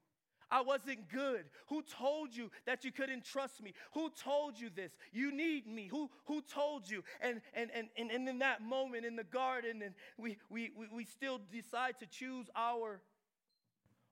[0.50, 1.44] I wasn't good?
[1.68, 3.74] Who told you that you couldn't trust me?
[3.92, 4.92] Who told you this?
[5.12, 5.88] You need me.
[5.88, 7.04] Who, who told you?
[7.20, 10.86] And, and, and, and, and in that moment in the garden, and we, we, we,
[10.92, 13.00] we still decide to choose our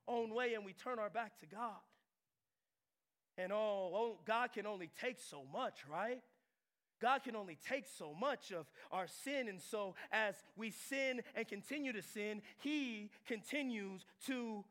[0.07, 1.81] own way and we turn our back to God.
[3.37, 6.21] And oh, oh God can only take so much, right?
[6.99, 9.47] God can only take so much of our sin.
[9.47, 14.63] And so, as we sin and continue to sin, He continues to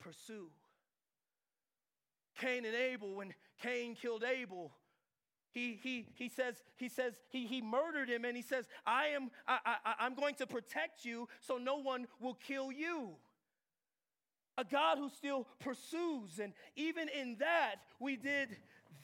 [0.00, 0.48] pursue.
[2.36, 4.72] Cain and Abel, when Cain killed Abel,
[5.50, 9.30] he, he, he says, he, says he, he murdered him and he says, I am,
[9.48, 13.16] I, I, I'm going to protect you so no one will kill you
[14.58, 16.38] a God who still pursues.
[16.42, 18.56] And even in that, we did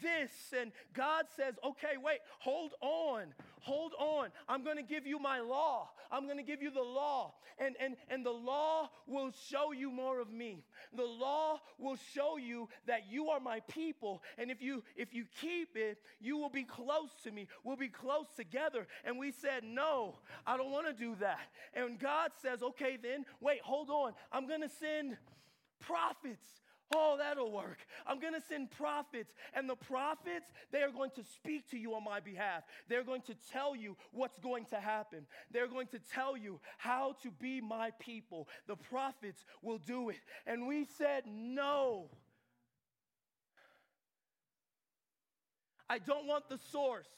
[0.02, 0.30] this.
[0.58, 3.26] And God says, okay, wait, hold on,
[3.60, 4.28] hold on.
[4.48, 5.90] I'm going to give you my law.
[6.10, 7.34] I'm going to give you the law.
[7.58, 10.64] And, and, and the law will show you more of me.
[10.96, 14.22] The law will show you that you are my people.
[14.36, 17.48] And if you, if you keep it, you will be close to me.
[17.64, 18.86] We'll be close together.
[19.04, 21.40] And we said, no, I don't want to do that.
[21.74, 24.12] And God says, okay, then, wait, hold on.
[24.32, 25.16] I'm going to send
[25.80, 26.61] prophets.
[26.94, 27.78] Oh, that'll work.
[28.06, 29.32] I'm going to send prophets.
[29.54, 32.62] And the prophets, they are going to speak to you on my behalf.
[32.88, 35.26] They're going to tell you what's going to happen.
[35.50, 38.48] They're going to tell you how to be my people.
[38.66, 40.20] The prophets will do it.
[40.46, 42.10] And we said, no.
[45.88, 47.08] I don't want the source.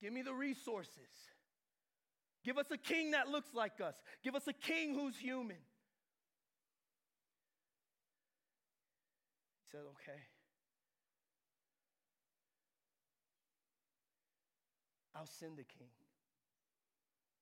[0.00, 0.98] Give me the resources.
[2.44, 3.94] Give us a king that looks like us.
[4.24, 5.56] Give us a king who's human.
[9.72, 10.20] Said, Okay.
[15.16, 15.92] I'll send the king.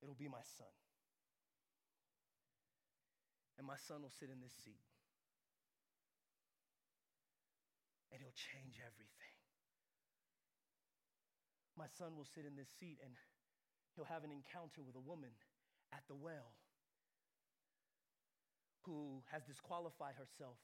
[0.03, 0.71] It'll be my son.
[3.57, 4.83] And my son will sit in this seat.
[8.11, 9.35] And he'll change everything.
[11.77, 13.15] My son will sit in this seat and
[13.95, 15.31] he'll have an encounter with a woman
[15.95, 16.51] at the well
[18.83, 20.57] who has disqualified herself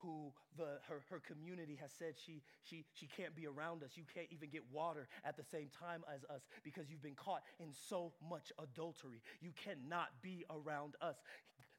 [0.00, 3.90] who the, her, her community has said she, she, she can't be around us.
[3.94, 7.42] You can't even get water at the same time as us because you've been caught
[7.60, 9.22] in so much adultery.
[9.40, 11.16] You cannot be around us.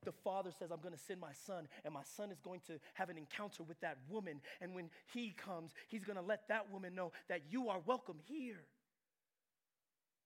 [0.06, 2.80] The father says, I'm going to send my son, and my son is going to
[2.94, 4.40] have an encounter with that woman.
[4.62, 8.18] And when he comes, he's going to let that woman know that you are welcome
[8.26, 8.64] here.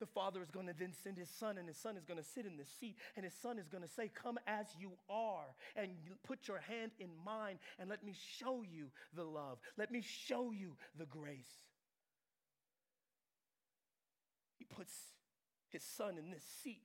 [0.03, 2.25] The father is going to then send his son, and his son is going to
[2.25, 5.45] sit in the seat, and his son is going to say, Come as you are,
[5.77, 5.91] and
[6.27, 9.59] put your hand in mine, and let me show you the love.
[9.77, 11.55] Let me show you the grace.
[14.57, 14.91] He puts
[15.69, 16.81] his son in this seat,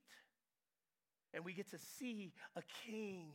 [1.33, 3.33] and we get to see a king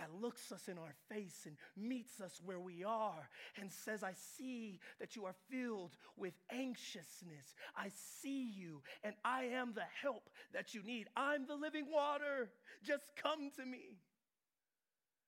[0.00, 3.28] that looks us in our face and meets us where we are
[3.60, 7.54] and says, I see that you are filled with anxiousness.
[7.76, 7.90] I
[8.22, 11.08] see you, and I am the help that you need.
[11.16, 12.48] I'm the living water.
[12.82, 13.98] Just come to me.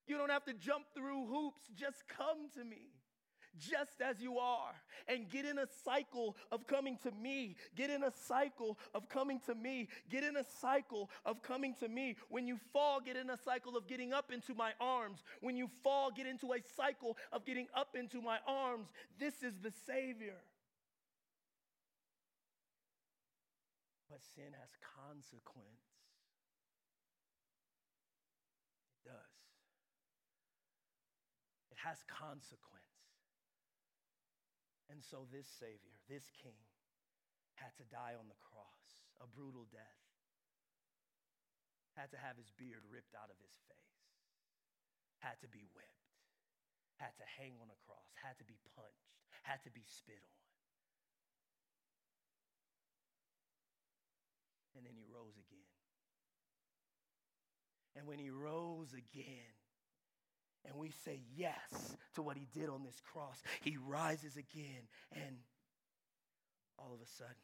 [0.06, 2.88] You don't have to jump through hoops, just come to me
[3.59, 4.74] just as you are
[5.09, 7.57] and get in a cycle of coming to me.
[7.76, 9.88] Get in a cycle of coming to me.
[10.11, 12.16] Get in a cycle of coming to me.
[12.28, 15.22] When you fall, get in a cycle of getting up into my arms.
[15.40, 18.88] When you fall, get into a cycle of getting up into my arms.
[19.18, 20.38] This is the Savior.
[24.11, 25.88] But sin has consequence.
[29.05, 29.32] It does.
[31.70, 32.81] It has consequence.
[34.93, 36.61] And so, this Savior, this King,
[37.57, 40.05] had to die on the cross, a brutal death,
[41.97, 44.05] had to have his beard ripped out of his face,
[45.24, 46.12] had to be whipped,
[47.01, 49.16] had to hang on a cross, had to be punched,
[49.49, 50.45] had to be spit on.
[54.76, 55.72] And then he rose again.
[57.97, 59.57] And when he rose again,
[60.64, 64.86] and we say yes to what he did on this cross, he rises again.
[65.12, 65.36] And
[66.78, 67.34] all of a sudden,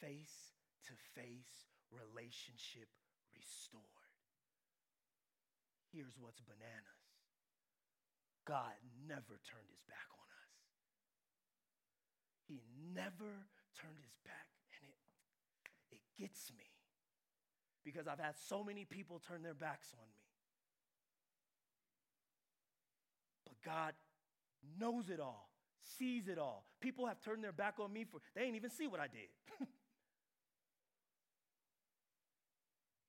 [0.00, 0.52] face
[0.86, 2.88] to face relationship
[3.34, 3.82] restored.
[5.92, 7.02] Here's what's bananas
[8.44, 8.76] God
[9.08, 10.52] never turned his back on us.
[12.46, 12.62] He
[12.94, 14.46] never turned his back,
[14.78, 16.75] and it, it gets me
[17.86, 20.20] because I've had so many people turn their backs on me.
[23.44, 23.94] But God
[24.78, 25.48] knows it all,
[25.96, 26.66] sees it all.
[26.80, 29.28] People have turned their back on me for, they ain't even see what I did.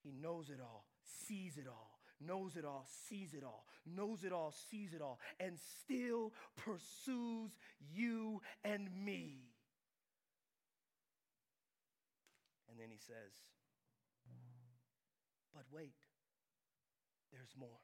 [0.03, 0.85] he knows it all,
[1.27, 5.19] sees it all, knows it all, sees it all, knows it all, sees it all,
[5.39, 7.57] and still pursues
[7.95, 9.39] you and me.
[12.69, 13.33] And then he says,
[15.57, 15.97] but wait,
[17.33, 17.81] there's more.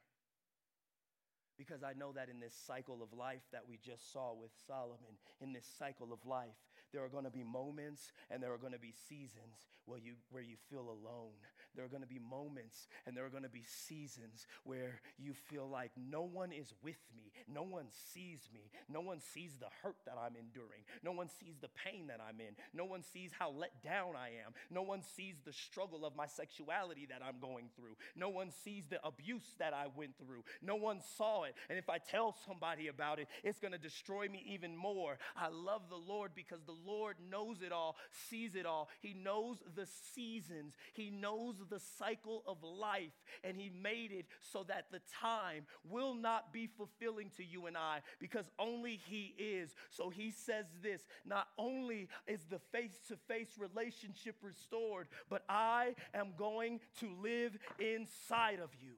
[1.58, 5.18] Because I know that in this cycle of life that we just saw with Solomon,
[5.42, 6.58] in this cycle of life,
[6.92, 10.14] there are going to be moments and there are going to be seasons where you,
[10.30, 11.34] where you feel alone.
[11.76, 15.34] There are going to be moments and there are going to be seasons where you
[15.34, 17.32] feel like no one is with me.
[17.52, 18.72] No one sees me.
[18.90, 20.84] No one sees the hurt that I'm enduring.
[21.04, 22.56] No one sees the pain that I'm in.
[22.74, 24.54] No one sees how let down I am.
[24.70, 27.98] No one sees the struggle of my sexuality that I'm going through.
[28.16, 30.44] No one sees the abuse that I went through.
[30.62, 31.56] No one saw it.
[31.70, 35.18] And if I tell somebody about it, it's going to destroy me even more.
[35.36, 37.98] I love the Lord because the Lord knows it all,
[38.30, 38.90] sees it all.
[39.02, 44.64] He knows the seasons, He knows the cycle of life, and He made it so
[44.68, 49.74] that the time will not be fulfilling to you and I because only He is.
[49.90, 55.96] So He says this not only is the face to face relationship restored, but I
[56.14, 58.94] am going to live inside of you.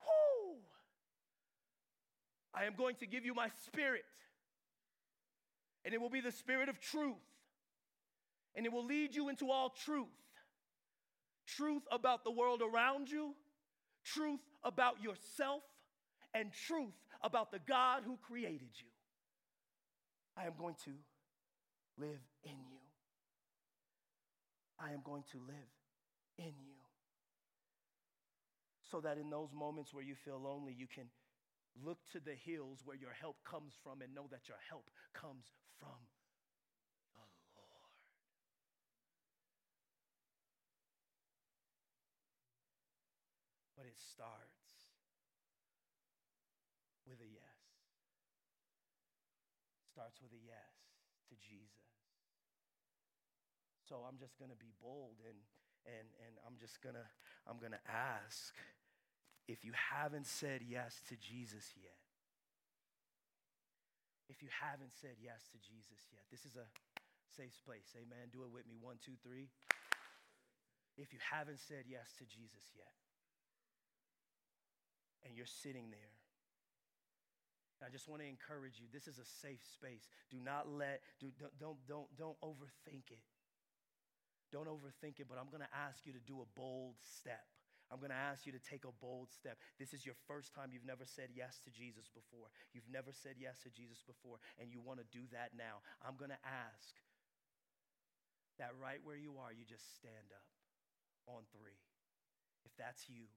[0.00, 0.56] Whoo!
[2.54, 4.04] I am going to give you my spirit
[5.84, 7.16] and it will be the spirit of truth.
[8.56, 10.06] And it will lead you into all truth
[11.46, 13.34] truth about the world around you,
[14.04, 15.62] truth about yourself,
[16.34, 18.88] and truth about the God who created you.
[20.36, 20.90] I am going to
[21.96, 22.80] live in you.
[24.78, 25.72] I am going to live
[26.38, 26.74] in you.
[28.90, 31.04] So that in those moments where you feel lonely, you can
[31.82, 35.46] look to the hills where your help comes from and know that your help comes
[35.78, 35.98] from
[37.14, 37.94] the Lord.
[43.76, 44.92] But it starts
[47.08, 47.60] with a yes.
[49.92, 50.74] Starts with a yes
[51.30, 51.88] to Jesus.
[53.88, 55.38] So I'm just going to be bold and
[55.84, 57.04] and and I'm just going to
[57.48, 58.56] I'm going to ask
[59.46, 62.00] if you haven't said yes to Jesus yet
[64.28, 66.64] if you haven't said yes to Jesus yet, this is a
[67.28, 67.92] safe place.
[67.92, 68.32] Amen.
[68.32, 68.80] Do it with me.
[68.80, 69.52] One, two, three.
[70.96, 72.94] If you haven't said yes to Jesus yet,
[75.24, 76.14] and you're sitting there,
[77.84, 78.88] I just want to encourage you.
[78.88, 80.08] This is a safe space.
[80.32, 83.20] Do not let, do, don't, don't, don't, don't overthink it.
[84.48, 87.44] Don't overthink it, but I'm going to ask you to do a bold step.
[87.92, 89.60] I'm going to ask you to take a bold step.
[89.76, 92.48] This is your first time you've never said yes to Jesus before.
[92.72, 95.84] You've never said yes to Jesus before, and you want to do that now.
[96.00, 96.96] I'm going to ask
[98.56, 100.48] that right where you are, you just stand up
[101.28, 101.76] on three.
[102.64, 103.28] If that's you,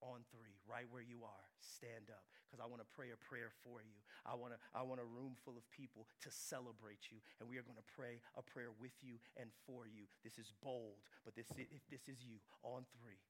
[0.00, 3.52] on three, right where you are, stand up because I want to pray a prayer
[3.60, 4.00] for you.
[4.24, 7.60] I want, to, I want a room full of people to celebrate you, and we
[7.60, 10.08] are going to pray a prayer with you and for you.
[10.24, 13.20] This is bold, but this, if this is you, on three.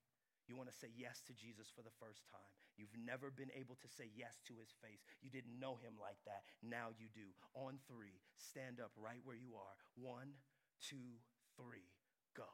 [0.49, 2.55] You want to say yes to Jesus for the first time.
[2.81, 5.05] You've never been able to say yes to his face.
[5.21, 6.49] You didn't know him like that.
[6.65, 7.29] Now you do.
[7.53, 9.77] On three, stand up right where you are.
[10.01, 10.33] One,
[10.81, 11.21] two,
[11.53, 11.85] three,
[12.33, 12.49] go.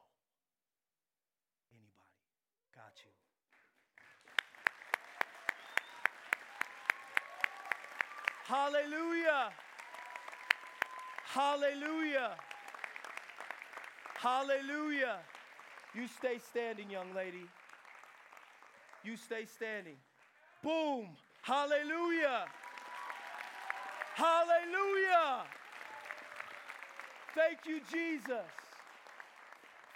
[1.71, 2.19] Anybody?
[2.75, 3.15] Got you.
[8.47, 9.49] Hallelujah.
[11.25, 12.31] Hallelujah.
[14.19, 15.17] Hallelujah.
[15.95, 17.45] You stay standing, young lady.
[19.03, 19.95] You stay standing.
[20.61, 21.07] Boom.
[21.41, 22.45] Hallelujah.
[24.13, 25.43] Hallelujah.
[27.33, 28.45] Thank you, Jesus.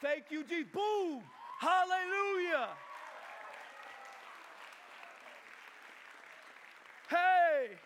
[0.02, 0.72] Thank you, Jesus.
[0.74, 1.22] Boom.
[1.60, 2.70] Hallelujah.
[7.10, 7.78] Hey.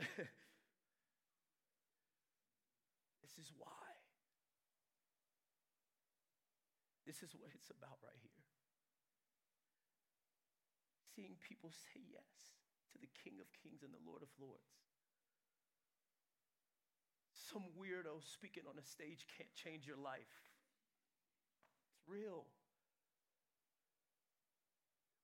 [3.22, 3.68] this is why.
[7.06, 8.44] This is what it's about right here.
[11.16, 12.56] Seeing people say yes
[12.92, 14.78] to the King of Kings and the Lord of Lords.
[17.34, 20.30] Some weirdo speaking on a stage can't change your life.
[21.90, 22.46] It's real.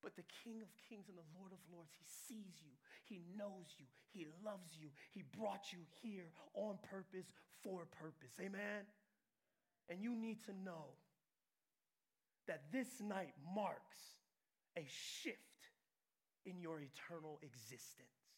[0.07, 2.71] But the King of Kings and the Lord of Lords, He sees you,
[3.03, 3.83] He knows you,
[4.15, 7.27] He loves you, He brought you here on purpose,
[7.59, 8.31] for purpose.
[8.39, 8.87] Amen?
[9.91, 10.95] And you need to know
[12.47, 14.15] that this night marks
[14.77, 15.67] a shift
[16.45, 18.31] in your eternal existence.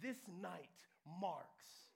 [0.00, 0.70] This night
[1.18, 1.90] marks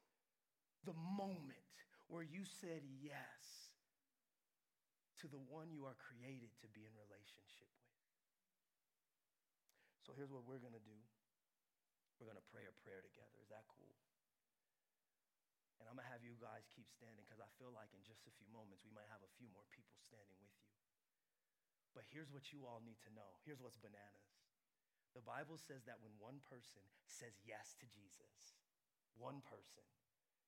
[0.83, 1.71] the moment
[2.09, 3.71] where you said yes
[5.23, 7.68] to the one you are created to be in relationship.
[10.09, 10.97] So here's what we're going to do
[12.17, 13.37] we're going to pray a prayer together.
[13.45, 13.93] Is that cool?
[15.79, 18.25] And I'm going to have you guys keep standing because I feel like in just
[18.25, 20.73] a few moments we might have a few more people standing with you.
[21.93, 23.37] But here's what you all need to know.
[23.45, 24.33] Here's what's bananas.
[25.13, 28.57] The Bible says that when one person says yes to Jesus,
[29.15, 29.85] one person,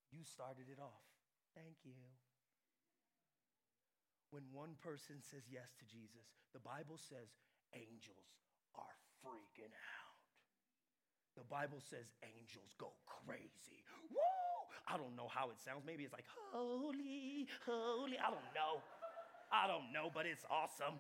[0.09, 1.07] you started it off.
[1.53, 2.01] Thank you.
[4.33, 7.29] When one person says yes to Jesus, the Bible says
[7.77, 8.41] angels
[8.75, 10.17] are freaking out.
[11.37, 13.81] The Bible says angels go crazy.
[14.11, 14.61] Woo!
[14.89, 15.87] I don't know how it sounds.
[15.87, 18.19] Maybe it's like, holy, holy.
[18.19, 18.83] I don't know.
[19.51, 20.99] I don't know, but it's awesome.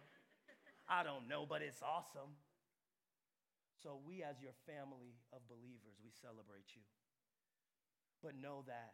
[0.86, 2.34] I don't know, but it's awesome.
[3.78, 6.84] So, we, as your family of believers, we celebrate you.
[8.20, 8.92] But know that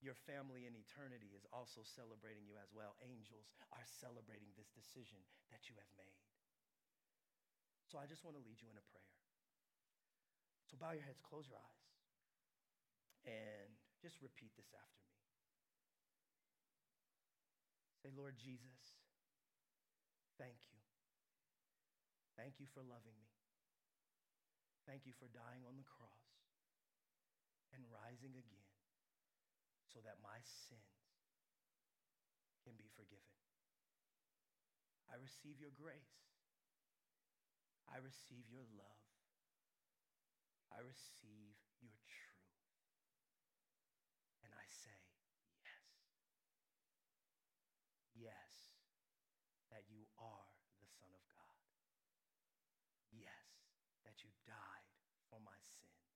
[0.00, 2.96] your family in eternity is also celebrating you as well.
[3.04, 5.20] Angels are celebrating this decision
[5.52, 6.31] that you have made.
[7.92, 9.12] So I just want to lead you in a prayer.
[10.64, 11.92] So bow your heads, close your eyes,
[13.28, 13.68] and
[14.00, 15.20] just repeat this after me.
[18.00, 18.96] Say, Lord Jesus,
[20.40, 20.80] thank you.
[22.32, 23.36] Thank you for loving me.
[24.88, 26.48] Thank you for dying on the cross
[27.76, 28.72] and rising again
[29.92, 31.12] so that my sins
[32.64, 33.36] can be forgiven.
[35.12, 36.31] I receive your grace.
[38.02, 38.98] Receive your love.
[40.74, 42.50] I receive your truth.
[44.42, 44.98] And I say,
[45.62, 46.02] yes.
[48.18, 48.74] Yes,
[49.70, 50.50] that you are
[50.82, 51.58] the Son of God.
[53.14, 53.70] Yes,
[54.02, 54.88] that you died
[55.30, 56.10] for my sins.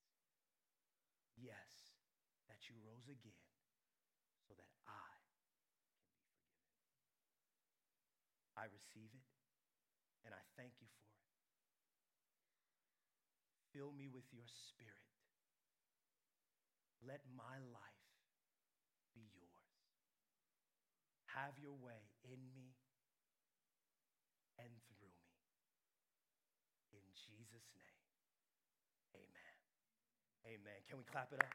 [1.39, 2.03] Yes,
[2.51, 3.47] that you rose again
[4.43, 6.83] so that I can be forgiven.
[8.59, 9.31] I receive it
[10.25, 10.96] and I thank you for.
[13.77, 15.05] Fill me with your spirit.
[17.05, 18.09] Let my life
[19.13, 19.77] be yours.
[21.37, 22.73] Have your way in me
[24.57, 25.37] and through me.
[26.97, 28.01] In Jesus' name,
[29.13, 29.57] amen.
[30.57, 30.81] Amen.
[30.89, 31.53] Can we clap it up?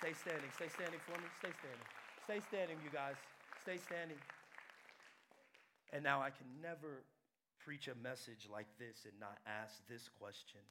[0.00, 0.48] Stay standing.
[0.56, 1.28] Stay standing for me.
[1.44, 1.88] Stay standing.
[2.24, 3.20] Stay standing, you guys.
[3.60, 4.16] Stay standing.
[5.92, 7.04] And now I can never
[7.68, 10.64] preach a message like this and not ask this question.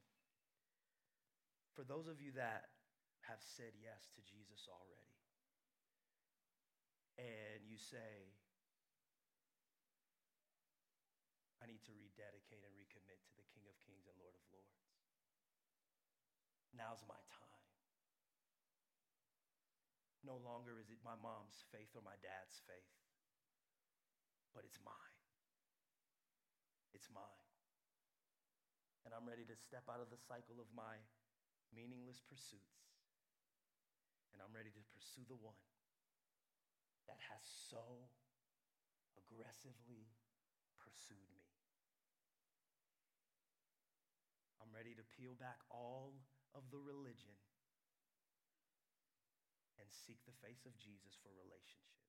[1.78, 2.74] For those of you that
[3.22, 5.14] have said yes to Jesus already,
[7.14, 8.34] and you say,
[11.62, 14.90] I need to rededicate and recommit to the King of Kings and Lord of Lords.
[16.74, 17.66] Now's my time.
[20.26, 22.90] No longer is it my mom's faith or my dad's faith,
[24.50, 25.17] but it's mine.
[26.98, 27.46] It's mine.
[29.06, 30.98] And I'm ready to step out of the cycle of my
[31.70, 32.90] meaningless pursuits.
[34.34, 35.62] And I'm ready to pursue the one
[37.06, 38.10] that has so
[39.14, 40.10] aggressively
[40.82, 41.46] pursued me.
[44.58, 46.18] I'm ready to peel back all
[46.50, 47.38] of the religion
[49.78, 52.04] and seek the face of Jesus for relationship.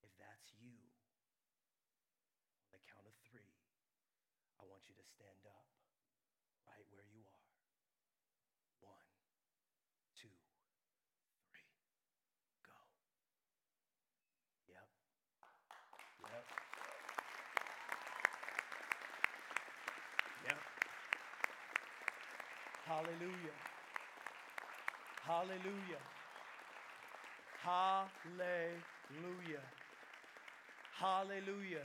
[0.00, 0.63] If that's you,
[3.34, 3.50] three,
[4.62, 5.66] I want you to stand up
[6.70, 7.50] right where you are.
[8.94, 9.10] One,
[10.14, 10.30] two,
[11.50, 11.66] three,
[12.62, 12.78] go.
[14.70, 14.86] Yep.
[16.30, 16.46] Yep.
[20.46, 20.60] Yep.
[22.86, 23.58] Hallelujah.
[25.26, 26.02] Hallelujah.
[27.66, 29.64] Hallelujah.
[30.94, 31.82] Hallelujah.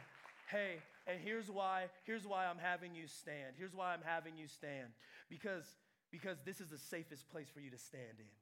[0.51, 0.77] Hey,
[1.09, 3.57] and here's why, here's why I'm having you stand.
[3.57, 4.89] Here's why I'm having you stand.
[5.29, 5.65] Because
[6.11, 8.33] because this is the safest place for you to stand in.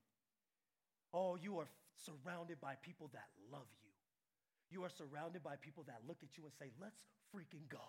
[1.14, 1.68] Oh, you are
[2.00, 3.92] surrounded by people that love you.
[4.70, 7.84] You are surrounded by people that look at you and say, let's freaking go.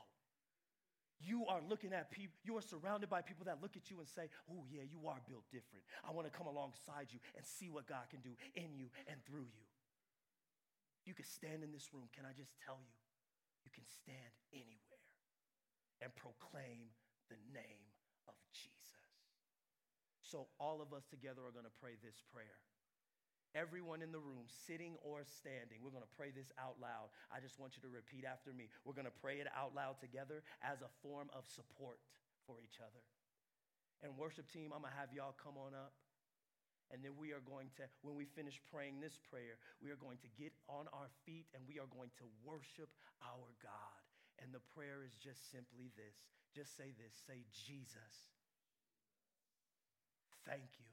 [1.18, 4.06] You are looking at people, you are surrounded by people that look at you and
[4.06, 5.82] say, Oh, yeah, you are built different.
[6.06, 9.18] I want to come alongside you and see what God can do in you and
[9.26, 9.66] through you.
[11.06, 12.06] You can stand in this room.
[12.14, 13.07] Can I just tell you?
[13.64, 15.08] You can stand anywhere
[16.02, 16.94] and proclaim
[17.30, 17.88] the name
[18.30, 18.78] of Jesus.
[20.22, 22.60] So, all of us together are going to pray this prayer.
[23.56, 27.08] Everyone in the room, sitting or standing, we're going to pray this out loud.
[27.32, 28.68] I just want you to repeat after me.
[28.84, 31.96] We're going to pray it out loud together as a form of support
[32.44, 33.00] for each other.
[34.04, 35.96] And, worship team, I'm going to have y'all come on up.
[36.88, 40.16] And then we are going to, when we finish praying this prayer, we are going
[40.24, 42.88] to get on our feet and we are going to worship
[43.20, 44.00] our God.
[44.40, 46.16] And the prayer is just simply this
[46.54, 48.32] just say this say, Jesus,
[50.46, 50.90] thank you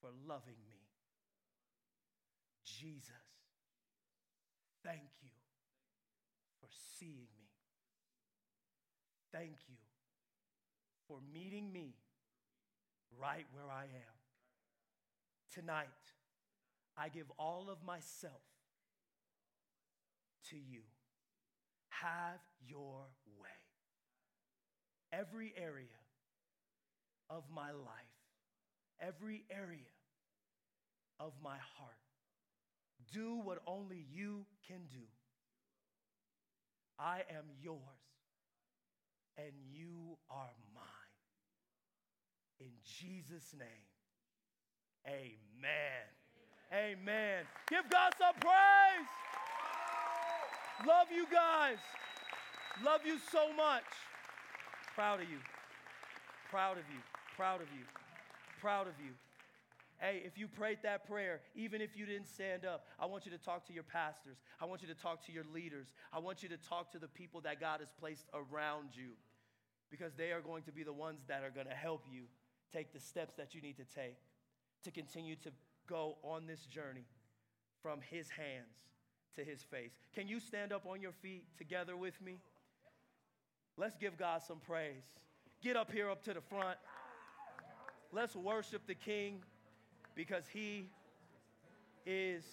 [0.00, 0.80] for loving me.
[2.64, 3.10] Jesus,
[4.84, 5.30] thank you
[6.60, 7.50] for seeing me.
[9.32, 9.76] Thank you
[11.08, 11.94] for meeting me
[13.20, 14.11] right where I am.
[15.54, 15.86] Tonight,
[16.96, 18.32] I give all of myself
[20.50, 20.80] to you.
[21.90, 23.04] Have your
[23.38, 23.48] way.
[25.12, 25.86] Every area
[27.28, 28.16] of my life,
[29.00, 29.92] every area
[31.20, 31.92] of my heart,
[33.12, 35.04] do what only you can do.
[36.98, 37.78] I am yours
[39.36, 40.84] and you are mine.
[42.60, 43.91] In Jesus' name,
[45.06, 45.32] amen.
[46.72, 46.98] Amen.
[47.00, 47.44] amen.
[47.68, 49.08] Give God some praise.
[50.86, 51.78] Love you guys.
[52.84, 53.84] Love you so much.
[54.94, 55.38] Proud of you.
[56.50, 57.00] Proud of you.
[57.36, 57.84] Proud of you.
[58.60, 59.12] Proud of you.
[60.00, 63.30] Hey, if you prayed that prayer, even if you didn't stand up, I want you
[63.30, 64.38] to talk to your pastors.
[64.60, 65.92] I want you to talk to your leaders.
[66.12, 69.10] I want you to talk to the people that God has placed around you
[69.90, 72.22] because they are going to be the ones that are going to help you
[72.72, 74.16] take the steps that you need to take
[74.82, 75.50] to continue to
[75.88, 77.06] go on this journey
[77.82, 78.76] from His hands
[79.36, 79.92] to His face.
[80.14, 82.38] Can you stand up on your feet together with me?
[83.76, 85.04] Let's give God some praise.
[85.62, 86.78] Get up here, up to the front.
[88.12, 89.42] Let's worship the King
[90.14, 90.90] because he
[92.04, 92.44] is